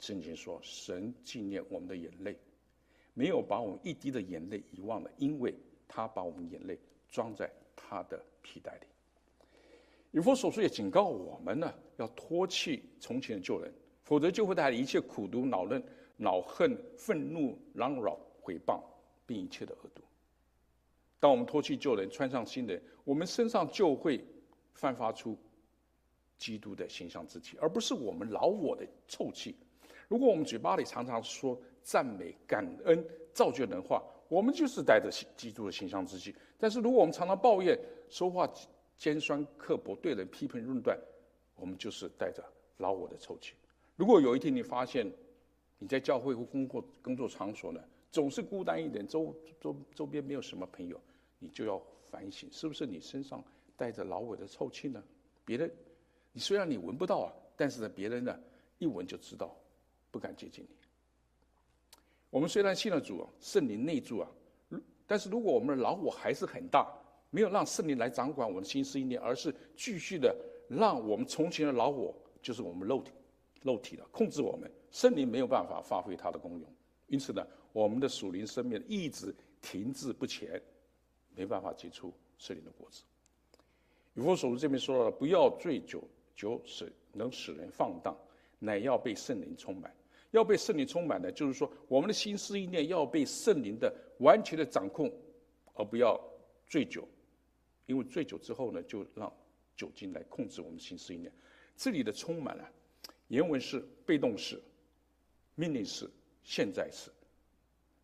[0.00, 2.34] 圣经说：“神纪念我们的眼泪，
[3.12, 5.54] 没有把我们一滴的眼泪遗忘了，因为
[5.86, 6.78] 他把我们眼泪
[7.10, 8.86] 装在他的皮带里。”
[10.12, 13.72] 以弗所书也警告我们呢，要脱弃从前的旧人，
[14.12, 15.82] 否则就会带来一切苦毒、恼恨、
[16.18, 18.78] 恼恨、愤怒、嚷扰、毁谤，
[19.24, 20.02] 并一切的恶毒。
[21.18, 24.22] 当我们脱去旧人，穿上新人，我们身上就会
[24.74, 25.34] 散发出
[26.36, 29.56] 基督的形象之气，而不是我们老我的臭气。
[30.08, 36.36] 如果我们嘴巴里常常说赞美、感恩、造就人话，我们就是带着基督的形象之气。
[36.58, 37.74] 但是如果我们常常抱怨、
[38.10, 38.46] 说话
[38.98, 40.98] 尖酸刻薄、对人批评论断，
[41.56, 42.44] 我们就是带着
[42.76, 43.54] 老我的臭气。
[43.96, 45.10] 如果有一天你发现
[45.78, 51.00] 你在教会或工作工作场所呢，总是孤单一点，周周周边没有什么朋友，
[51.38, 53.42] 你就要反省，是不是你身上
[53.76, 55.02] 带着老我的臭气呢？
[55.44, 55.70] 别人，
[56.32, 58.38] 你虽然你闻不到啊，但是呢，别人呢
[58.78, 59.56] 一闻就知道。
[60.10, 60.76] 不敢接近你。
[62.28, 64.28] 我们虽然信了主，圣灵内住啊，
[65.06, 66.86] 但是如果我们的老虎还是很大，
[67.30, 70.36] 没有让圣灵来掌管我们的心思意念，而是继续的
[70.68, 73.10] 让我们从前的老我，就是我们肉体、
[73.62, 76.68] 肉体的控制我们，圣灵没有办法发挥它的功用。
[77.06, 80.60] 因此呢，我们的属灵生命一直停滞不前，
[81.34, 83.02] 没办法结出圣灵的果子。
[84.14, 86.02] 以弗所书这边说了，不要醉酒，
[86.34, 88.16] 酒使能使人放荡，
[88.58, 89.94] 乃要被圣灵充满。
[90.32, 95.12] 要被圣灵充满呢，就是说，我们的心思意念要被圣灵的完全的掌控，
[95.74, 96.18] 而不要
[96.66, 97.06] 醉酒，
[97.84, 99.30] 因为醉酒之后呢，就让
[99.76, 101.30] 酒精来控制我们心思意念。
[101.76, 102.70] 这里的充满了，
[103.32, 104.60] 原文是被动式、
[105.54, 106.06] 命令式、
[106.44, 107.10] 现在式。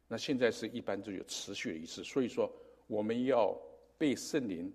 [0.08, 2.50] 那现在式一般都有持续的意思，所以说
[2.86, 3.54] 我们要
[3.98, 4.72] 被圣灵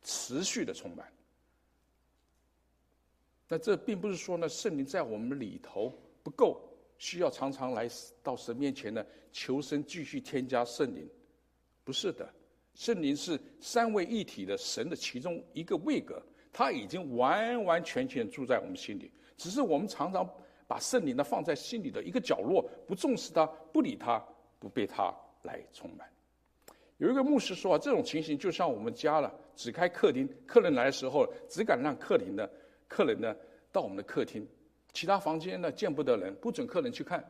[0.00, 1.06] 持续的充满。
[3.46, 5.92] 那这并不是说呢，圣灵在我们里头
[6.22, 6.62] 不够。
[6.96, 7.90] 需要常常来
[8.22, 11.06] 到神面前呢，求神继续添加圣灵，
[11.82, 12.32] 不是的，
[12.72, 16.22] 圣灵是三位一体的神的其中一个位格，
[16.54, 20.26] 他已经完完全全住在我们心里，只是我们常常
[20.68, 24.24] 把圣灵呢放在心里的一个角落，不重视他，不理他，
[24.60, 25.12] 不被他
[25.42, 26.08] 来充满。
[26.98, 32.48] 有一个牧师说啊，这种情形就像我们家了，只开客厅，客人来的时候只敢让客厅的，
[32.86, 33.34] 客人呢
[33.72, 34.46] 到我们的客厅。
[34.92, 37.22] 其他房间呢，见不得人，不准客人去看。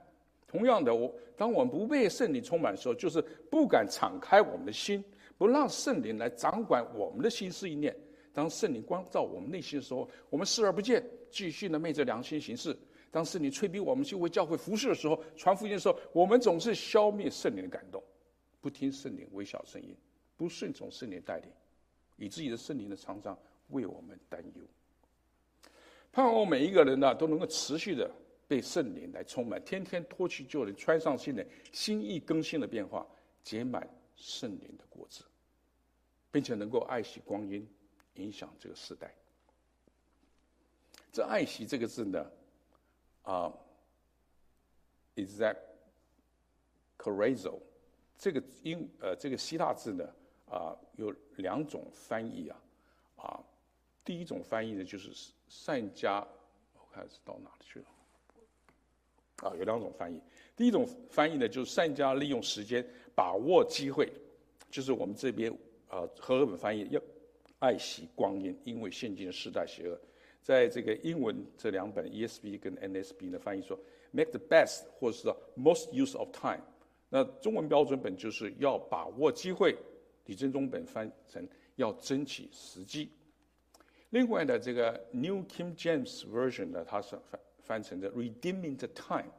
[0.47, 5.03] 同样的，我当我们不被圣灵充满的时候，就是不敢敞开我们的心，
[5.39, 7.97] 不让圣灵来掌管我们的心思意念。
[8.35, 12.77] 当圣灵光照我们内心的时候，我们视而不见，继续的昧着良心行事。
[13.11, 18.03] 当圣灵催逼我们去为教会服侍的时候，传福音的时候，我们总是消灭圣灵的感动，
[18.61, 19.97] 不听圣灵微小声音，
[20.37, 21.49] 不顺从圣灵带领，
[22.17, 24.63] 以自己的圣灵的常常为我们担忧。
[26.11, 28.11] 盼望每一个人呢，都能够持续的
[28.49, 33.07] 被圣灵来充满，天天脱去旧人，穿上新人，心意更新的变化，
[33.45, 35.23] 结满圣灵的果子，
[36.33, 37.65] 并且能够爱惜光阴，
[38.15, 39.15] 影响这个时代。
[41.13, 42.31] 这“爱惜”这个字呢，
[43.23, 43.53] 啊
[45.17, 47.61] ，exakorazo
[48.19, 50.05] 这个英呃这个希腊字呢，
[50.51, 52.61] 啊，有两种翻译啊，
[53.17, 53.41] 啊，
[54.05, 55.13] 第一种翻译呢就是。
[55.47, 56.27] 善加，
[56.73, 57.87] 我看是到哪里去了？
[59.37, 60.21] 啊，有两种翻译。
[60.57, 64.13] 第一种翻译呢，就是善加利用时间，把握机会，
[64.69, 65.57] 就是我们这边
[65.89, 67.01] 啊和合本翻译要
[67.65, 69.99] 爱惜光阴，因为现今的时代邪恶。
[70.43, 73.79] 在这个英文这两本 E S B 跟 NSB 的翻译说
[74.11, 76.61] ，make the best 或者是 most use of time。
[77.09, 79.75] 那中文标准本就是要把握机会，
[80.27, 83.11] 李正中本翻成要争取时机。
[84.11, 89.33] 另外的这个 New King James Version 呢，它是翻翻成的 redeeming the time。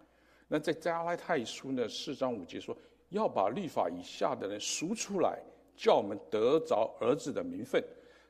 [0.48, 2.76] 那在加拉太书呢四章五节说，
[3.10, 5.40] 要把律法以下的人赎出来，
[5.78, 7.84] 叫我们得着儿子的名分。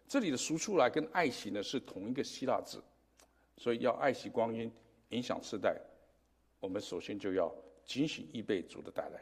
[0.07, 2.83] 这里的赎出来跟爱惜呢是同一个希腊字，
[3.57, 4.71] 所以要爱惜光阴，
[5.09, 5.75] 影响世代。
[6.59, 7.53] 我们首先就要
[7.85, 9.21] 警醒预备主的带来。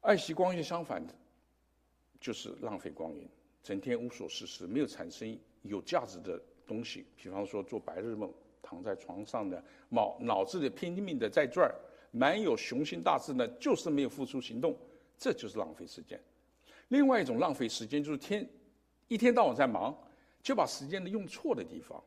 [0.00, 1.14] 爱惜光阴相反的，
[2.18, 3.28] 就是浪费光阴。
[3.62, 7.06] 整天无所事事，没有产生有价值的东西。
[7.16, 11.74] 比方说做白日梦，躺在床上的脑脑子里拼命的在转儿，
[12.10, 14.74] 满有雄心大志呢，就是没有付出行动，
[15.18, 16.18] 这就是浪费时间。
[16.90, 18.48] 另外一种浪费时间就是天
[19.06, 19.96] 一天到晚在忙，
[20.42, 22.02] 就把时间呢用错的地方。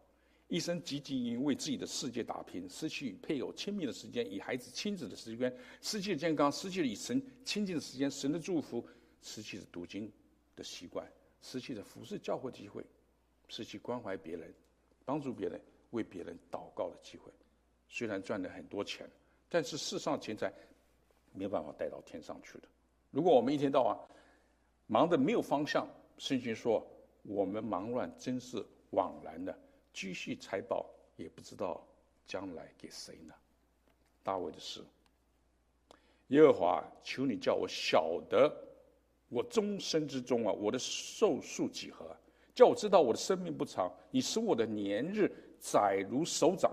[0.49, 8.85] 一生汲汲营为自己的世界打拼，失去配偶亲密的时间，与孩子亲子的时间，失去了健康，失去了与神亲近的时间，神的祝福，
[9.21, 10.11] 失去了读经
[10.55, 11.09] 的习惯，
[11.41, 12.85] 失去了服侍教会机会，
[13.47, 14.53] 失去关怀别人、
[15.05, 15.59] 帮助别人、
[15.91, 17.31] 为别人祷告的机会。
[17.87, 19.09] 虽然赚了很多钱，
[19.49, 20.53] 但是世上钱财
[21.31, 22.67] 没有办法带到天上去的。
[23.09, 23.97] 如果我们一天到晚
[24.87, 26.85] 忙得没有方向，圣经说
[27.23, 29.57] 我们忙乱真是枉然的。
[29.93, 31.85] 积蓄财宝也不知道
[32.25, 33.33] 将来给谁呢？
[34.23, 34.81] 大卫的诗：
[36.27, 38.51] 耶和华，求你叫我晓得
[39.29, 42.05] 我终身之中啊，我的寿数几何？
[42.55, 43.91] 叫我知道我的生命不长。
[44.11, 46.71] 你使我的年日载如手掌，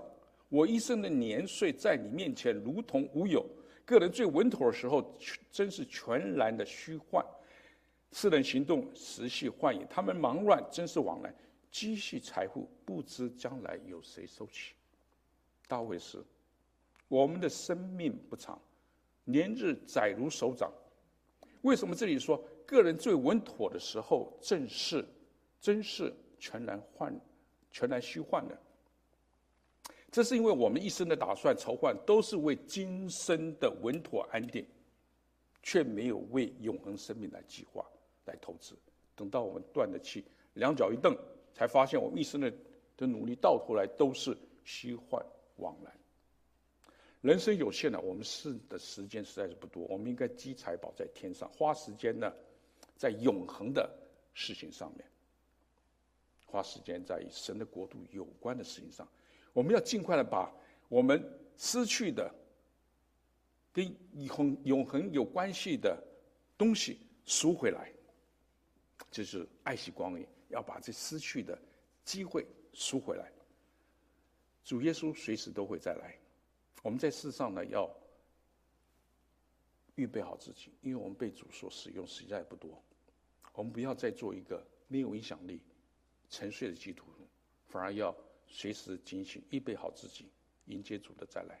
[0.49, 3.45] 我一生的年岁在你面前如同无有。
[3.83, 5.13] 个人最稳妥的时候，
[5.51, 7.25] 真是全然的虚幻。
[8.11, 11.33] 世人行动时系幻影，他们忙乱真是枉然。
[11.71, 14.75] 积蓄财富，不知将来有谁收取。
[15.67, 16.21] 大卫诗，
[17.07, 18.61] 我们的生命不长，
[19.23, 20.69] 年日载如手掌。
[21.61, 25.07] 为什么这里说个人最稳妥的时候，正是
[25.61, 27.17] 真是全然幻，
[27.71, 28.61] 全然虚幻的？
[30.11, 34.67] 这是因为我们一生的打算筹划，都是为今生的稳妥安定，
[35.63, 37.85] 却没有为永恒生命来计划、
[38.25, 38.75] 来投资。
[39.15, 41.15] 等到我们断了气，两脚一蹬。
[41.53, 42.51] 才发现，我们一生的
[42.95, 45.23] 的努力到头来都是虚幻
[45.57, 45.93] 枉然。
[47.19, 49.83] 人生有限的，我们是的时间实在是不多。
[49.87, 52.33] 我们应该积财宝在天上，花时间呢，
[52.95, 53.87] 在永恒的
[54.33, 55.05] 事情上面，
[56.45, 59.05] 花时间在与神的国度有关的事情上。
[59.51, 60.49] 我们要尽快的把
[60.87, 61.21] 我们
[61.57, 62.33] 失去的
[63.73, 66.01] 跟永恒永恒有关系的
[66.57, 67.91] 东西赎回来，
[69.09, 70.27] 就是爱惜光阴。
[70.49, 71.57] 要把这失去的
[72.03, 73.31] 机会赎回来。
[74.65, 76.19] 主耶稣随时都会再来，
[76.83, 77.89] 我们在世上呢，要
[79.95, 82.83] 预备好自己，因为我们被主所使用实在不多。
[83.53, 85.61] 我们不要再做一个没有影响力、
[86.29, 87.25] 沉睡的基督徒，
[87.65, 88.13] 反而要
[88.49, 90.29] 随时警醒，预备好自己，
[90.65, 91.57] 迎接主的再来。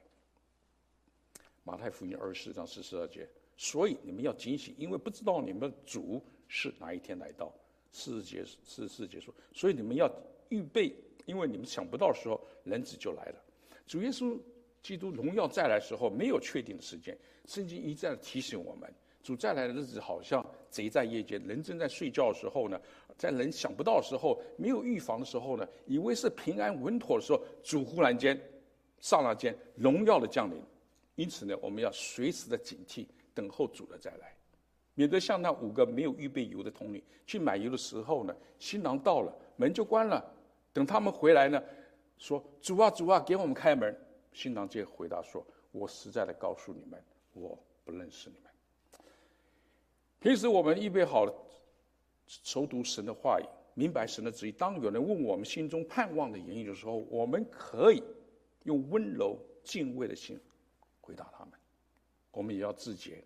[1.63, 3.25] 马太福音二十四章四十二节，
[3.55, 6.21] 所以你们要警醒，因为不知道你们主
[6.53, 7.49] 是哪一天来到。
[7.93, 10.09] 世界世世结束，所以你们要
[10.47, 13.35] 预备，因为你们想不到时候，人子就来了。
[13.85, 14.39] 主耶稣
[14.81, 17.17] 基督荣耀再来时候，没有确定的时间。
[17.45, 18.89] 圣经一再提醒我们，
[19.21, 22.79] 主再来的日子好像贼在夜间，人正在睡觉的时候呢，
[23.17, 28.39] 在人想不到的时候，没有预防的时候呢，以为是平安稳妥的时候，主忽然间
[29.01, 30.63] 刹那间荣耀的降临。
[31.15, 34.33] 因此呢，我们要随时的警惕，等候主的再来。
[34.93, 40.23] 免得像那五个没有预备油的童女去买油的时候呢，新郎到了，门就关了。
[40.73, 41.61] 等他们回来呢，
[42.17, 43.95] 说：“主啊，主啊，给我们开门。”
[44.33, 47.01] 新郎就回答说：“我实在的告诉你们，
[47.33, 48.51] 我不认识你们。”
[50.19, 51.33] 平时我们预备好了，
[52.27, 54.51] 熟读神的话语，明白神的旨意。
[54.51, 58.03] 当有人问我们心中盼望的原因的时候，我们可以
[58.63, 60.39] 用温柔敬畏的心
[61.01, 61.53] 回答他们。
[62.31, 63.21] 我们也要自洁。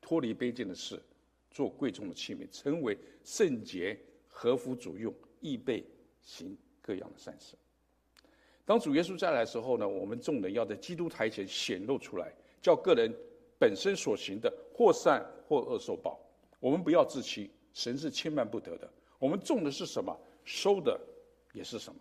[0.00, 1.02] 脱离卑贱的事，
[1.50, 5.84] 做贵重的器皿，成为圣洁、合乎主用、预备
[6.22, 7.56] 行各样的善事。
[8.64, 13.10] 当主耶稣再来的时候呢，我们众人要在基督台前显露出来，叫个人
[13.58, 16.20] 本身所行的或善或恶受报。
[16.60, 18.90] 我们不要自欺，神是千万不得的。
[19.18, 21.00] 我们种的是什么，收的
[21.52, 22.00] 也是什么。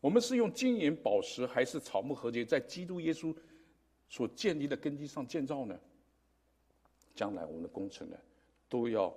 [0.00, 3.34] 我们是用金银宝石，还是草木禾秸，在基督耶稣
[4.08, 5.78] 所建立的根基上建造呢？
[7.18, 8.16] 将来我们的工程呢，
[8.68, 9.12] 都要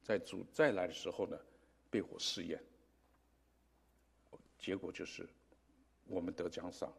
[0.00, 1.36] 在主再来的时候呢，
[1.90, 2.62] 被火试验。
[4.60, 5.28] 结果就是
[6.06, 6.94] 我们得奖赏，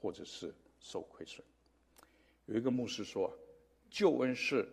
[0.00, 1.46] 或者是受亏损。
[2.46, 3.32] 有一个牧师说，
[3.88, 4.68] 救恩是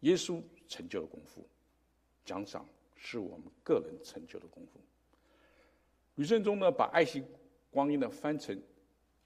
[0.00, 1.46] 耶稣成就的功夫，
[2.24, 4.80] 奖赏是我们个人成就的功夫。
[6.16, 7.22] 吕振中呢，把爱惜
[7.70, 8.60] 光阴呢翻成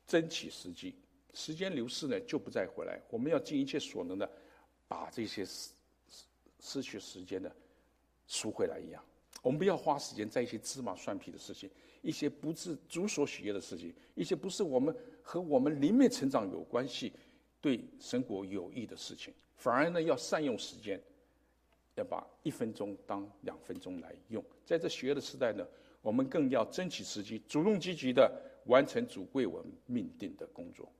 [0.06, 0.94] 争取时机，
[1.32, 4.30] 时间流逝呢就不再回来，我们要尽一切所能的。
[4.88, 5.70] 把这些失
[6.58, 7.54] 失去时间的
[8.26, 9.02] 赎回来一样，
[9.42, 11.70] 我们不要花时间在一些芝麻蒜皮的事情，
[12.02, 17.12] 一些不是主所喜悦的事情，一些不是我们和我们灵命成长有关系、
[17.60, 21.00] 对神国有益的事情，反而呢要善用时间，
[21.94, 24.44] 要把一分钟当两分钟来用。
[24.64, 25.66] 在这邪恶的时代呢，
[26.02, 30.90] 我们更要争取时机，主动积极的完成主为我们命定的工作。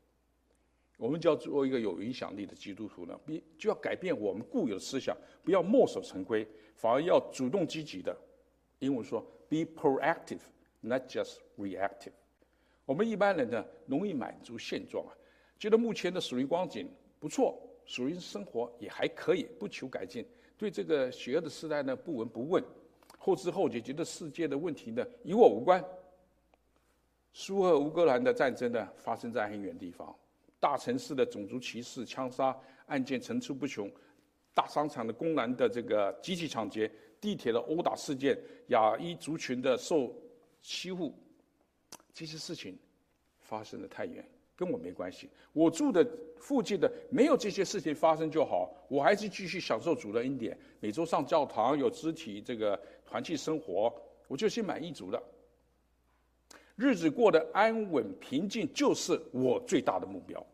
[0.98, 8.14] 我们就要做一个有影响力的基督徒呢，必就要改变我们固有的思想，不要墨守成规，反而要主动积极的。
[8.80, 10.40] 英文说 “be proactive,
[10.80, 12.12] not just reactive”。
[12.84, 15.14] 我们一般人呢，容易满足现状啊，
[15.58, 16.88] 觉得目前的属灵光景
[17.20, 20.26] 不错，属灵生活也还可以，不求改进。
[20.56, 22.62] 对这个邪恶的时代呢，不闻不问，
[23.18, 25.84] 后知后觉，觉得世界的问题呢，与我无关。
[27.32, 30.12] 苏俄乌克兰的战争呢，发生在很远地方，
[30.60, 32.56] 大城市的种族歧视、枪杀
[32.86, 33.90] 案件层出不穷，
[34.54, 36.90] 大商场的公然的这个集体抢劫，
[37.20, 38.38] 地铁的殴打事件，
[38.68, 40.14] 亚裔族群的受
[40.60, 41.14] 欺负，
[42.12, 42.76] 这些事情
[43.40, 44.24] 发生的太远。
[44.56, 46.04] 跟我没关系，我住的
[46.36, 53.94] 附近的没有这些事情发生就好，我还是继续享受主的恩典，每周上教堂，有肢体这个团契生活，
[54.26, 55.22] 我就心满意足了。
[56.78, 60.46] 日子过得安稳平静，就是我最大的目标。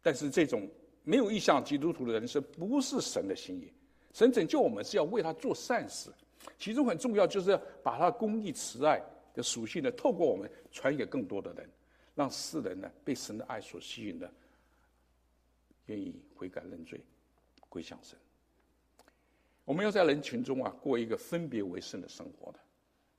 [0.00, 0.68] 但是这种
[1.02, 3.72] 没有意向基督徒的人生不是神的心意，
[4.12, 6.10] 神拯救我们是要为他做善事，
[6.56, 9.02] 其中很重要就是要把他公义慈爱
[9.34, 11.68] 的属性呢，透过我们传给更多的人。
[12.16, 14.32] 让世人呢被神的爱所吸引的，
[15.86, 17.00] 愿意悔改认罪，
[17.68, 18.16] 归向神。
[19.64, 22.58] 我们要在人群中啊过一个分别为圣的生活的，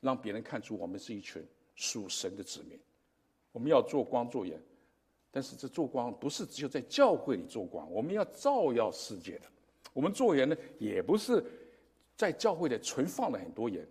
[0.06, 1.44] 让别人看出我们是一群
[1.76, 2.80] 属神的子民。
[3.52, 4.62] 我们要做光做盐，
[5.32, 9.46] 但是这做光不是只有在教会里做光，我们要照耀世界的。
[9.92, 11.44] 我们做盐呢，也不是
[12.16, 13.88] 在教会里存放了很多盐，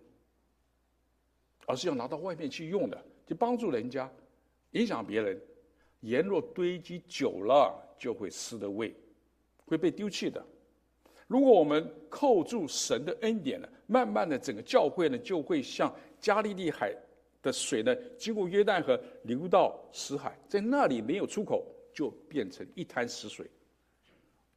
[1.65, 4.09] 而是要拿到外面去用的，去帮助人家。
[4.71, 5.41] 影响别人，
[6.01, 8.95] 盐若堆积久了，就会失了味，
[9.65, 10.45] 会被丢弃的。
[11.27, 16.95] 如果我们扣住神的恩典呢，慢慢的整个教会呢，就会像加利利海
[17.41, 23.49] 的水呢，经过约旦河流到死海，在那里没有出口，就变成一滩死水，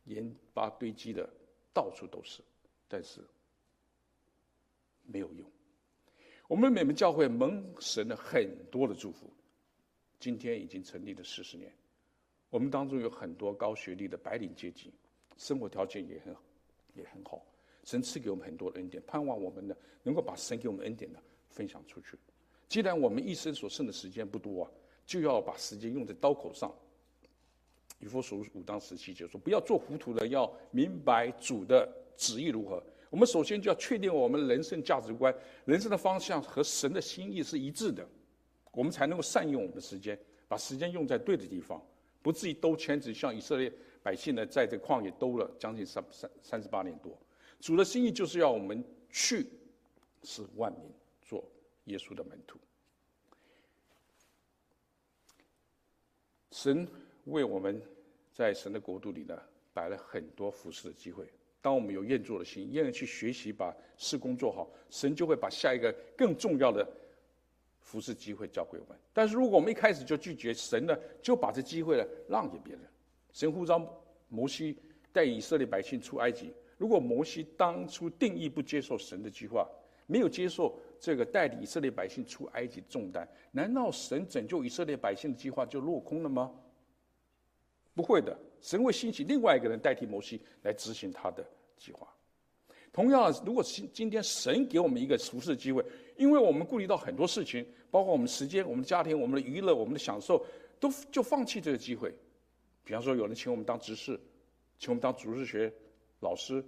[0.04, 1.28] 盐巴堆积的
[1.72, 2.42] 到处都是，
[2.86, 3.20] 但是
[5.06, 5.50] 没有用。
[6.46, 9.30] 我们美门教会蒙神了很多的祝福。
[10.20, 11.72] 今天已经成立了四十年，
[12.50, 14.92] 我们当中有很多高学历的白领阶级，
[15.36, 16.42] 生活条件也很好
[16.94, 17.44] 也很好。
[17.84, 21.18] 神赐给我们很多的恩典，盼望我们呢能够把神给我们恩典呢
[21.48, 22.18] 分享出去。
[22.68, 24.70] 既然我们一生所剩的时间不多啊，
[25.06, 26.70] 就要把时间用在刀口上。
[28.00, 35.34] 以弗所书五章十七节说：“不要做糊涂的，要明白主的旨意如何。”我们首先就要确定我们人生价值观、
[35.64, 38.06] 人生的方向和神的心意是一致的。
[38.70, 40.16] 我们才能够善用我们的时间，
[40.46, 41.82] 把时间用在对的地方，
[42.22, 43.72] 不至于兜圈子，像以色列
[44.02, 47.16] 百姓呢，在这旷野兜了将近三三三十八年多。
[47.60, 49.46] 主的心意就是要我们去，
[50.22, 50.82] 使万民
[51.20, 51.44] 做
[51.84, 52.58] 耶稣的门徒。
[56.50, 56.86] 神
[57.26, 57.80] 为我们
[58.32, 59.38] 在神的国度里呢，
[59.72, 61.28] 摆了很多服侍的机会。
[61.60, 66.86] 当我们有愿做的心，愿意去学习把事工做好，神就会把下一个更重要的。
[67.80, 72.82] 服侍机会交给我们，但是如果我们一开始就拒绝神呢，就把这机会呢让给别人。
[73.38, 73.80] 神呼召
[74.28, 74.76] 摩西
[75.12, 79.64] 带以色列百姓出埃及，如果摩西当初定义不接受神的计划，
[80.08, 86.50] 没有接受这个带领以色列百姓出埃及重担，难道神拯救以色列百姓的计划就落空了吗？
[87.94, 92.12] 不会的，神会兴起另外一个人代替摩西来执行他的计划。
[92.92, 95.84] 同样，如果今今天神给我们一个服侍的机会，
[96.16, 97.64] 因为我们顾虑到很多事情。
[97.88, 100.44] 包括我们时间、我们的家庭、我们的娱乐、我们的享受，
[100.80, 102.12] 都就放弃这个机会。
[102.88, 104.18] 比方说，有人请我们当执事，
[104.78, 105.70] 请我们当主日学
[106.20, 106.64] 老师，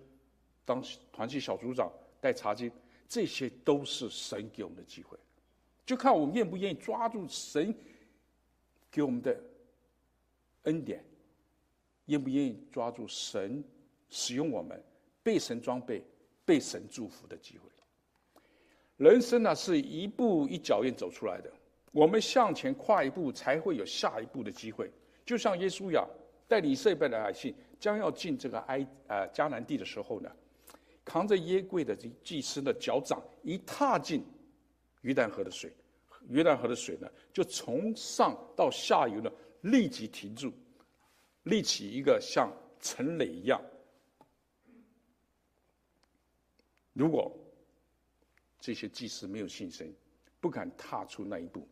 [0.66, 1.90] 当团契小组长、
[2.20, 2.70] 带查经，
[3.08, 5.16] 这些都是神给我们的机会。
[5.86, 7.74] 就看我们愿不愿意抓住神
[8.90, 9.34] 给我们的
[10.64, 11.02] 恩典，
[12.04, 13.64] 愿不愿意抓住神
[14.10, 14.78] 使用我们、
[15.22, 16.04] 被神装备、
[16.44, 17.70] 被神祝福的机会。
[18.98, 21.50] 人生呢，是一步一脚印走出来的，
[21.92, 24.92] 我们向前跨一步，才会有下一步的机会。
[25.30, 26.04] 就像耶稣呀，
[26.48, 30.28] 带领以色列的百姓将要进这个埃呃迦南地的时候呢，
[31.04, 34.24] 扛着约柜的这祭司的脚掌一踏进
[35.02, 35.72] 约旦河的水，
[36.30, 40.52] 约旦河的水呢，就从上到下游呢立即停住，
[41.44, 43.62] 立起一个像城垒一样。
[46.92, 47.32] 如果
[48.58, 49.94] 这些祭司没有信心，
[50.40, 51.68] 不敢踏出那一步，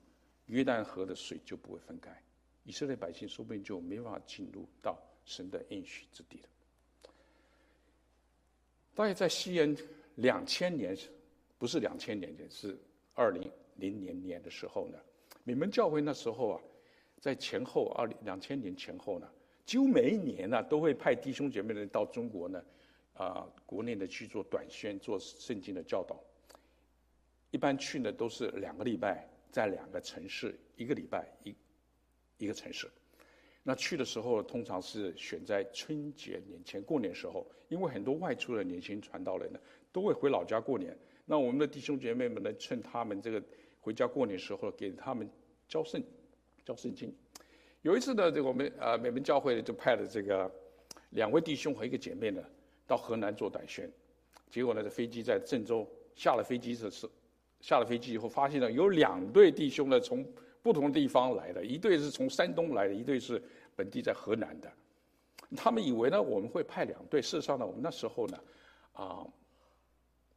[0.47, 2.23] 约旦河的水就不会分开，
[2.69, 6.49] 以色列百姓说不定就没法进入到神的应许之地了。
[8.95, 9.75] 大概在西元
[10.17, 10.95] 两千年，
[11.57, 12.79] 不是两千年前，是
[13.15, 14.99] 二零零年年的时候呢，
[15.45, 16.61] 你们教会那时候啊，
[17.19, 19.27] 在前后二零两千年前后呢，
[19.65, 22.63] 几乎每一年呢、都会派弟兄姐妹们到中国呢，
[23.15, 26.23] 啊，国内的去做短宣、做圣经的教导。
[27.51, 31.57] 一般去呢都是两个礼拜，在两个城市，一个礼拜一
[32.39, 32.89] 一个城市。
[33.63, 39.61] 那去的时候，通常是选在春节年前过年时候，因为很多外出的年轻传道人呢，
[39.93, 40.97] 都会回老家过年。
[41.27, 43.43] 那我们的弟兄姐妹们呢，趁他们这个
[43.81, 45.29] 回家过年时候，给他们
[45.69, 46.03] 教圣
[46.65, 47.15] 教圣经。
[47.83, 50.51] 有一次呢，这个我们呃美门教会就派了这个
[51.11, 52.43] 两位弟兄和一个姐妹呢，
[52.87, 53.91] 到河南做短宣。
[54.51, 57.13] 结果呢，这飞机在郑州下了飞机的时候，
[57.61, 60.27] 下了飞机以后，发现了有两对弟兄呢，从
[60.69, 63.43] 不同地方来的，一对是从山东来的，一对是。
[63.75, 64.69] 本地在河南的，
[65.57, 67.23] 他们以为呢，我们会派两队。
[67.23, 68.39] 事实上呢，我们那时候呢，
[68.93, 69.25] 啊，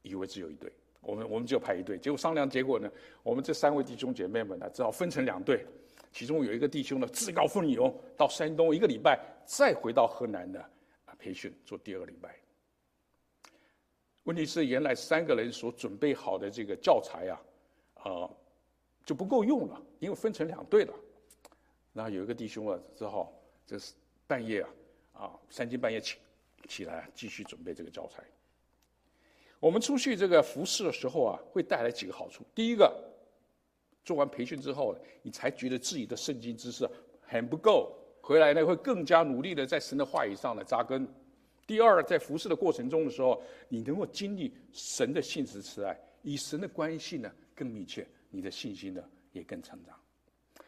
[0.04, 0.72] 以为只有一队，
[1.02, 1.98] 我们我们就派一队。
[1.98, 2.88] 结果商量结果呢，
[3.24, 5.66] 我们这三位弟兄姐妹们呢，只好分成两队。
[6.12, 10.62] 其中有一个弟兄呢，自告奋勇到山东一个礼拜，再回到河南的
[11.06, 12.36] 啊培训做第二个礼拜。
[14.26, 17.42] 问题是，原来三个人所准备好的这个教材啊，
[18.04, 18.30] 啊，
[19.04, 20.94] 就不够用了，因为分成两队了。
[21.94, 23.32] 然后有一个弟兄啊，只好
[23.66, 23.94] 这是
[24.26, 24.70] 半夜啊，
[25.14, 26.18] 啊三更半夜起
[26.68, 28.24] 起来继续准备这个教材。
[29.60, 32.44] 我们出去这个服侍的时候啊，会带来几个好处。
[32.56, 32.92] 第一个，
[34.04, 36.90] 做完培训之后，你才觉得自己的圣经知识
[37.22, 41.08] 很不够，回来呢会更加努力的在神的话语上来扎根。
[41.68, 43.40] 第二，在服侍的过程中的时候，
[43.70, 49.96] 你能够经历神的信实慈爱，与神的关系呢更密切，你的信心呢也更成长。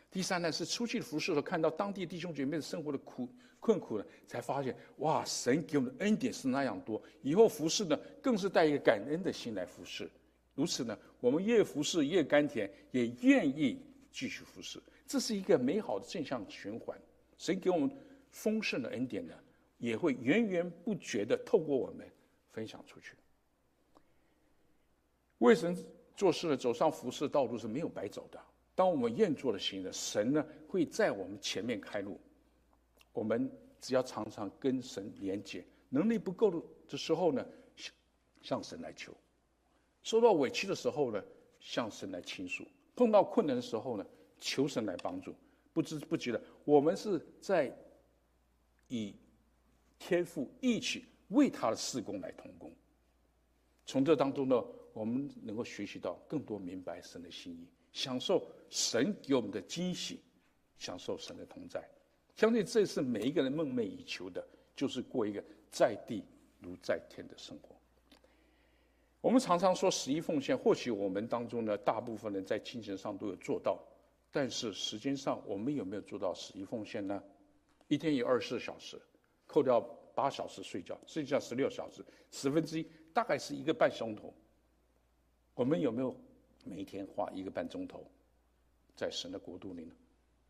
[0.10, 3.28] 第三呢，是出去服侍的时候，看到当地弟兄姐妹生活的苦
[3.60, 7.02] 困苦呢，才发现哇，神给我们的恩典是那样多。
[7.22, 10.08] 以后服侍呢，更是带一个感恩的心来服侍。
[10.54, 14.80] 如此呢，我们越服侍越甘甜，也愿意继续服侍。
[15.08, 16.96] 这是一个美好的正向循环。
[17.40, 17.90] 神给我们
[18.30, 19.34] 丰盛的恩典呢，
[19.80, 22.08] 也会源源不绝的透过我们
[22.52, 23.16] 分享出去。
[25.40, 25.76] 为神
[26.16, 28.40] 做事呢，走上服侍道路是没有白走的。
[28.76, 32.20] 当我们愿做的行的，神呢会在我们前面开路。
[33.12, 33.50] 我们
[33.80, 36.50] 只要常常跟神连接，能力不够
[36.88, 37.46] 的时候呢，
[38.42, 39.12] 向神来求；
[40.02, 41.24] 受到委屈的时候呢，
[41.60, 42.64] 向神来倾诉；
[42.96, 44.06] 碰到困难的时候呢，
[44.40, 45.36] 求神来帮助。
[45.72, 47.72] 不知不觉的，我们是在
[48.88, 49.16] 以
[50.00, 52.72] 天赋一起为他的事工来同工。
[53.86, 54.64] 从这当中呢，
[54.94, 57.68] 我们能够学习到更多明白神的心意。
[57.94, 60.20] 享受神给我们的惊喜，
[60.78, 61.88] 享受神的同在，
[62.36, 65.42] 相信这是每一个人梦寐以求的，就是过一个
[65.72, 66.24] 在地
[66.60, 67.76] 如在天的生活。
[69.22, 73.80] 我们常常说十一奉献，或许我们当中呢，大部分人在精神上都有做到，
[74.32, 77.24] 但是时间上我们有没有做到十一奉献呢？
[77.88, 79.00] 一天有二十四小时，
[79.46, 79.80] 扣掉
[80.16, 84.34] 八小时睡觉，剩下十六小时，十分之一大概是一个半钟头，
[85.54, 86.14] 我们有没有？
[86.64, 88.06] 每一天花一个半钟头，
[88.96, 89.94] 在神的国度里呢。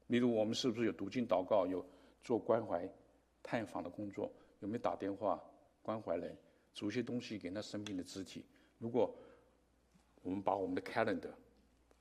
[0.08, 1.86] 例如，我们是不是有读经祷告，有
[2.24, 2.88] 做关怀
[3.42, 4.32] 探访的工作？
[4.60, 5.42] 有没有打电话
[5.82, 6.38] 关怀人，
[6.74, 8.46] 煮一些东西给那生病的肢体？
[8.78, 9.14] 如果
[10.22, 11.32] 我们把我们的 calendar、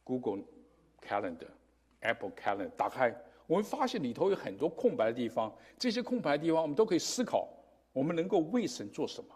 [0.04, 0.42] Google
[1.00, 1.48] Calendar、
[2.00, 5.52] Apple Calendar 打开，我们发现里头有很多空白的地方。
[5.78, 7.48] 这些空白的地方，我们都可以思考，
[7.92, 9.34] 我们能够为神做什么？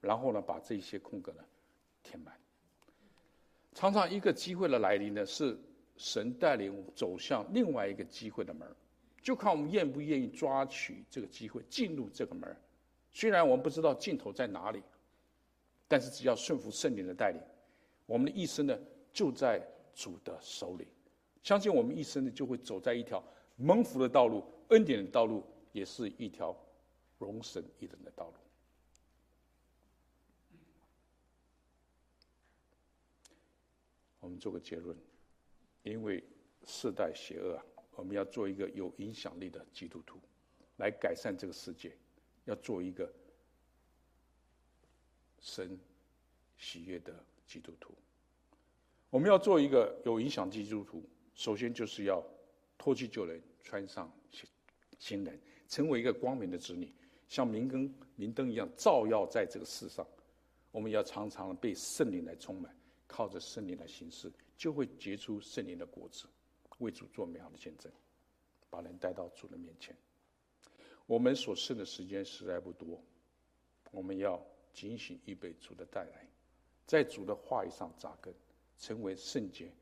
[0.00, 1.44] 然后呢，把这些空格呢
[2.02, 2.32] 填满。
[3.78, 5.56] 常常一个机会的来临呢，是
[5.96, 8.66] 神带领我们走向另外一个机会的门，
[9.22, 12.56] 就看我们愿不愿意抓取这个机会进入这个门。
[13.12, 14.82] 虽然我们不知道尽头在哪里，
[15.86, 17.40] 但是只要顺服圣灵的带领，
[18.04, 18.76] 我们的一生呢
[19.12, 19.64] 就在
[19.94, 20.88] 主的手里。
[21.44, 23.22] 相信我们一生呢就会走在一条
[23.54, 26.52] 蒙福的道路、恩典的道路，也是一条
[27.16, 28.32] 荣神益人的道路。
[34.28, 34.94] 我们做个结论，
[35.84, 36.22] 因为
[36.66, 40.20] 世代邪恶啊，我们要做一个有影响力的基督徒，
[40.76, 41.96] 来改善这个世界，
[42.44, 43.10] 要做一个
[45.40, 45.80] 神
[46.58, 47.94] 喜悦的基督徒。
[49.08, 51.02] 我们要做一个有影响基督徒，
[51.34, 52.22] 首先就是要
[52.76, 54.46] 脱去旧人，穿上新
[54.98, 56.92] 新人，成为一个光明的子女，
[57.28, 60.06] 像明灯明灯一样照耀在这个世上。
[60.70, 62.77] 我们要常常被圣灵来充满。
[63.08, 66.26] 靠着圣灵来行事，就会结出圣灵的果子，
[66.78, 67.90] 为主做美好的见证，
[68.70, 69.96] 把人带到主的面前。
[71.06, 73.02] 我们所剩的时间实在不多，
[73.90, 74.40] 我们要
[74.74, 76.28] 警醒预备主的带来，
[76.86, 78.32] 在主的话语上扎根，
[78.78, 79.72] 成为圣洁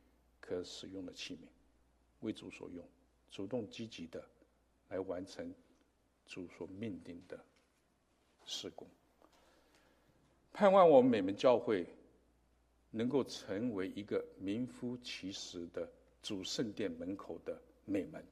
[0.40, 1.40] 可使用的器皿，
[2.20, 2.88] 为主所用，
[3.28, 4.24] 主动积极的
[4.88, 5.52] 来完成
[6.26, 7.44] 主所命定的
[8.44, 8.86] 事工。
[10.52, 11.84] 盼望我们每门教会
[12.96, 15.86] 能够成为一个名副其实的
[16.22, 18.24] 主圣殿门口的美门，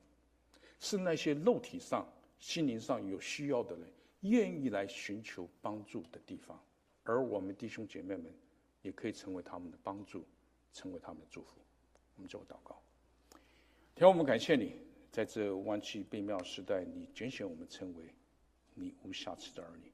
[0.81, 3.87] 是那些肉体上、心灵上有需要的人
[4.21, 6.59] 愿意来寻求帮助的地方，
[7.03, 8.33] 而我们弟兄姐妹们
[8.81, 10.25] 也可以成为他们的帮助，
[10.73, 11.61] 成为他们的祝福。
[12.17, 12.81] 我们就祷告，
[13.95, 14.77] 天，我们感谢你，
[15.13, 18.05] 在这弯曲悖妙时代，你拣选我们成为
[18.73, 19.93] 你无瑕疵的儿女，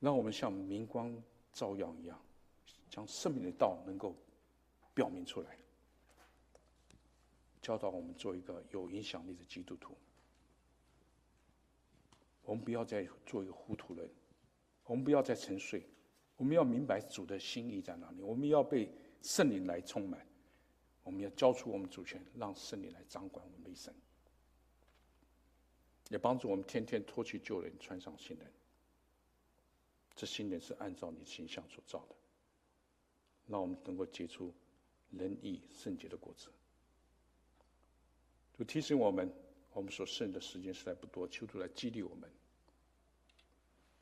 [0.00, 1.14] 让我们像明光
[1.54, 2.20] 照耀一样，
[2.90, 4.14] 将生命的道能够
[4.92, 5.56] 表明出来，
[7.62, 9.96] 教导我们做一个有影响力的基督徒。
[12.42, 14.10] 我们不要再做一个糊涂人，
[14.84, 15.86] 我们不要再沉睡，
[16.36, 18.92] 我们要明白主的心意在哪里，我们要被。
[19.22, 20.20] 圣灵来充满，
[21.02, 23.90] 我们要交出我们主权，让圣灵来掌管我们的一生，
[26.10, 28.52] 也帮助我们天天脱去旧人，穿上新人。
[30.16, 32.14] 这新人是按照你的形象所造的，
[33.46, 34.54] 让我们能够结出
[35.10, 36.48] 仁义圣洁的果子。
[38.56, 39.32] 就提醒我们，
[39.72, 42.30] 我们所剩的时间实在不多，求主来激励我们，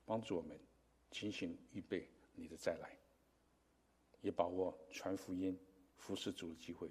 [0.05, 0.59] 帮助我们，
[1.11, 2.95] 精心预备你的再来。
[4.21, 5.59] 也把握传福音、
[5.97, 6.89] 服侍主的机会，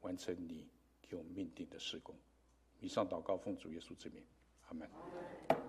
[0.00, 0.68] 完成你
[1.00, 2.14] 给我们命定的事工。
[2.80, 4.22] 以上祷告奉主耶稣之名，
[4.66, 5.61] 阿门。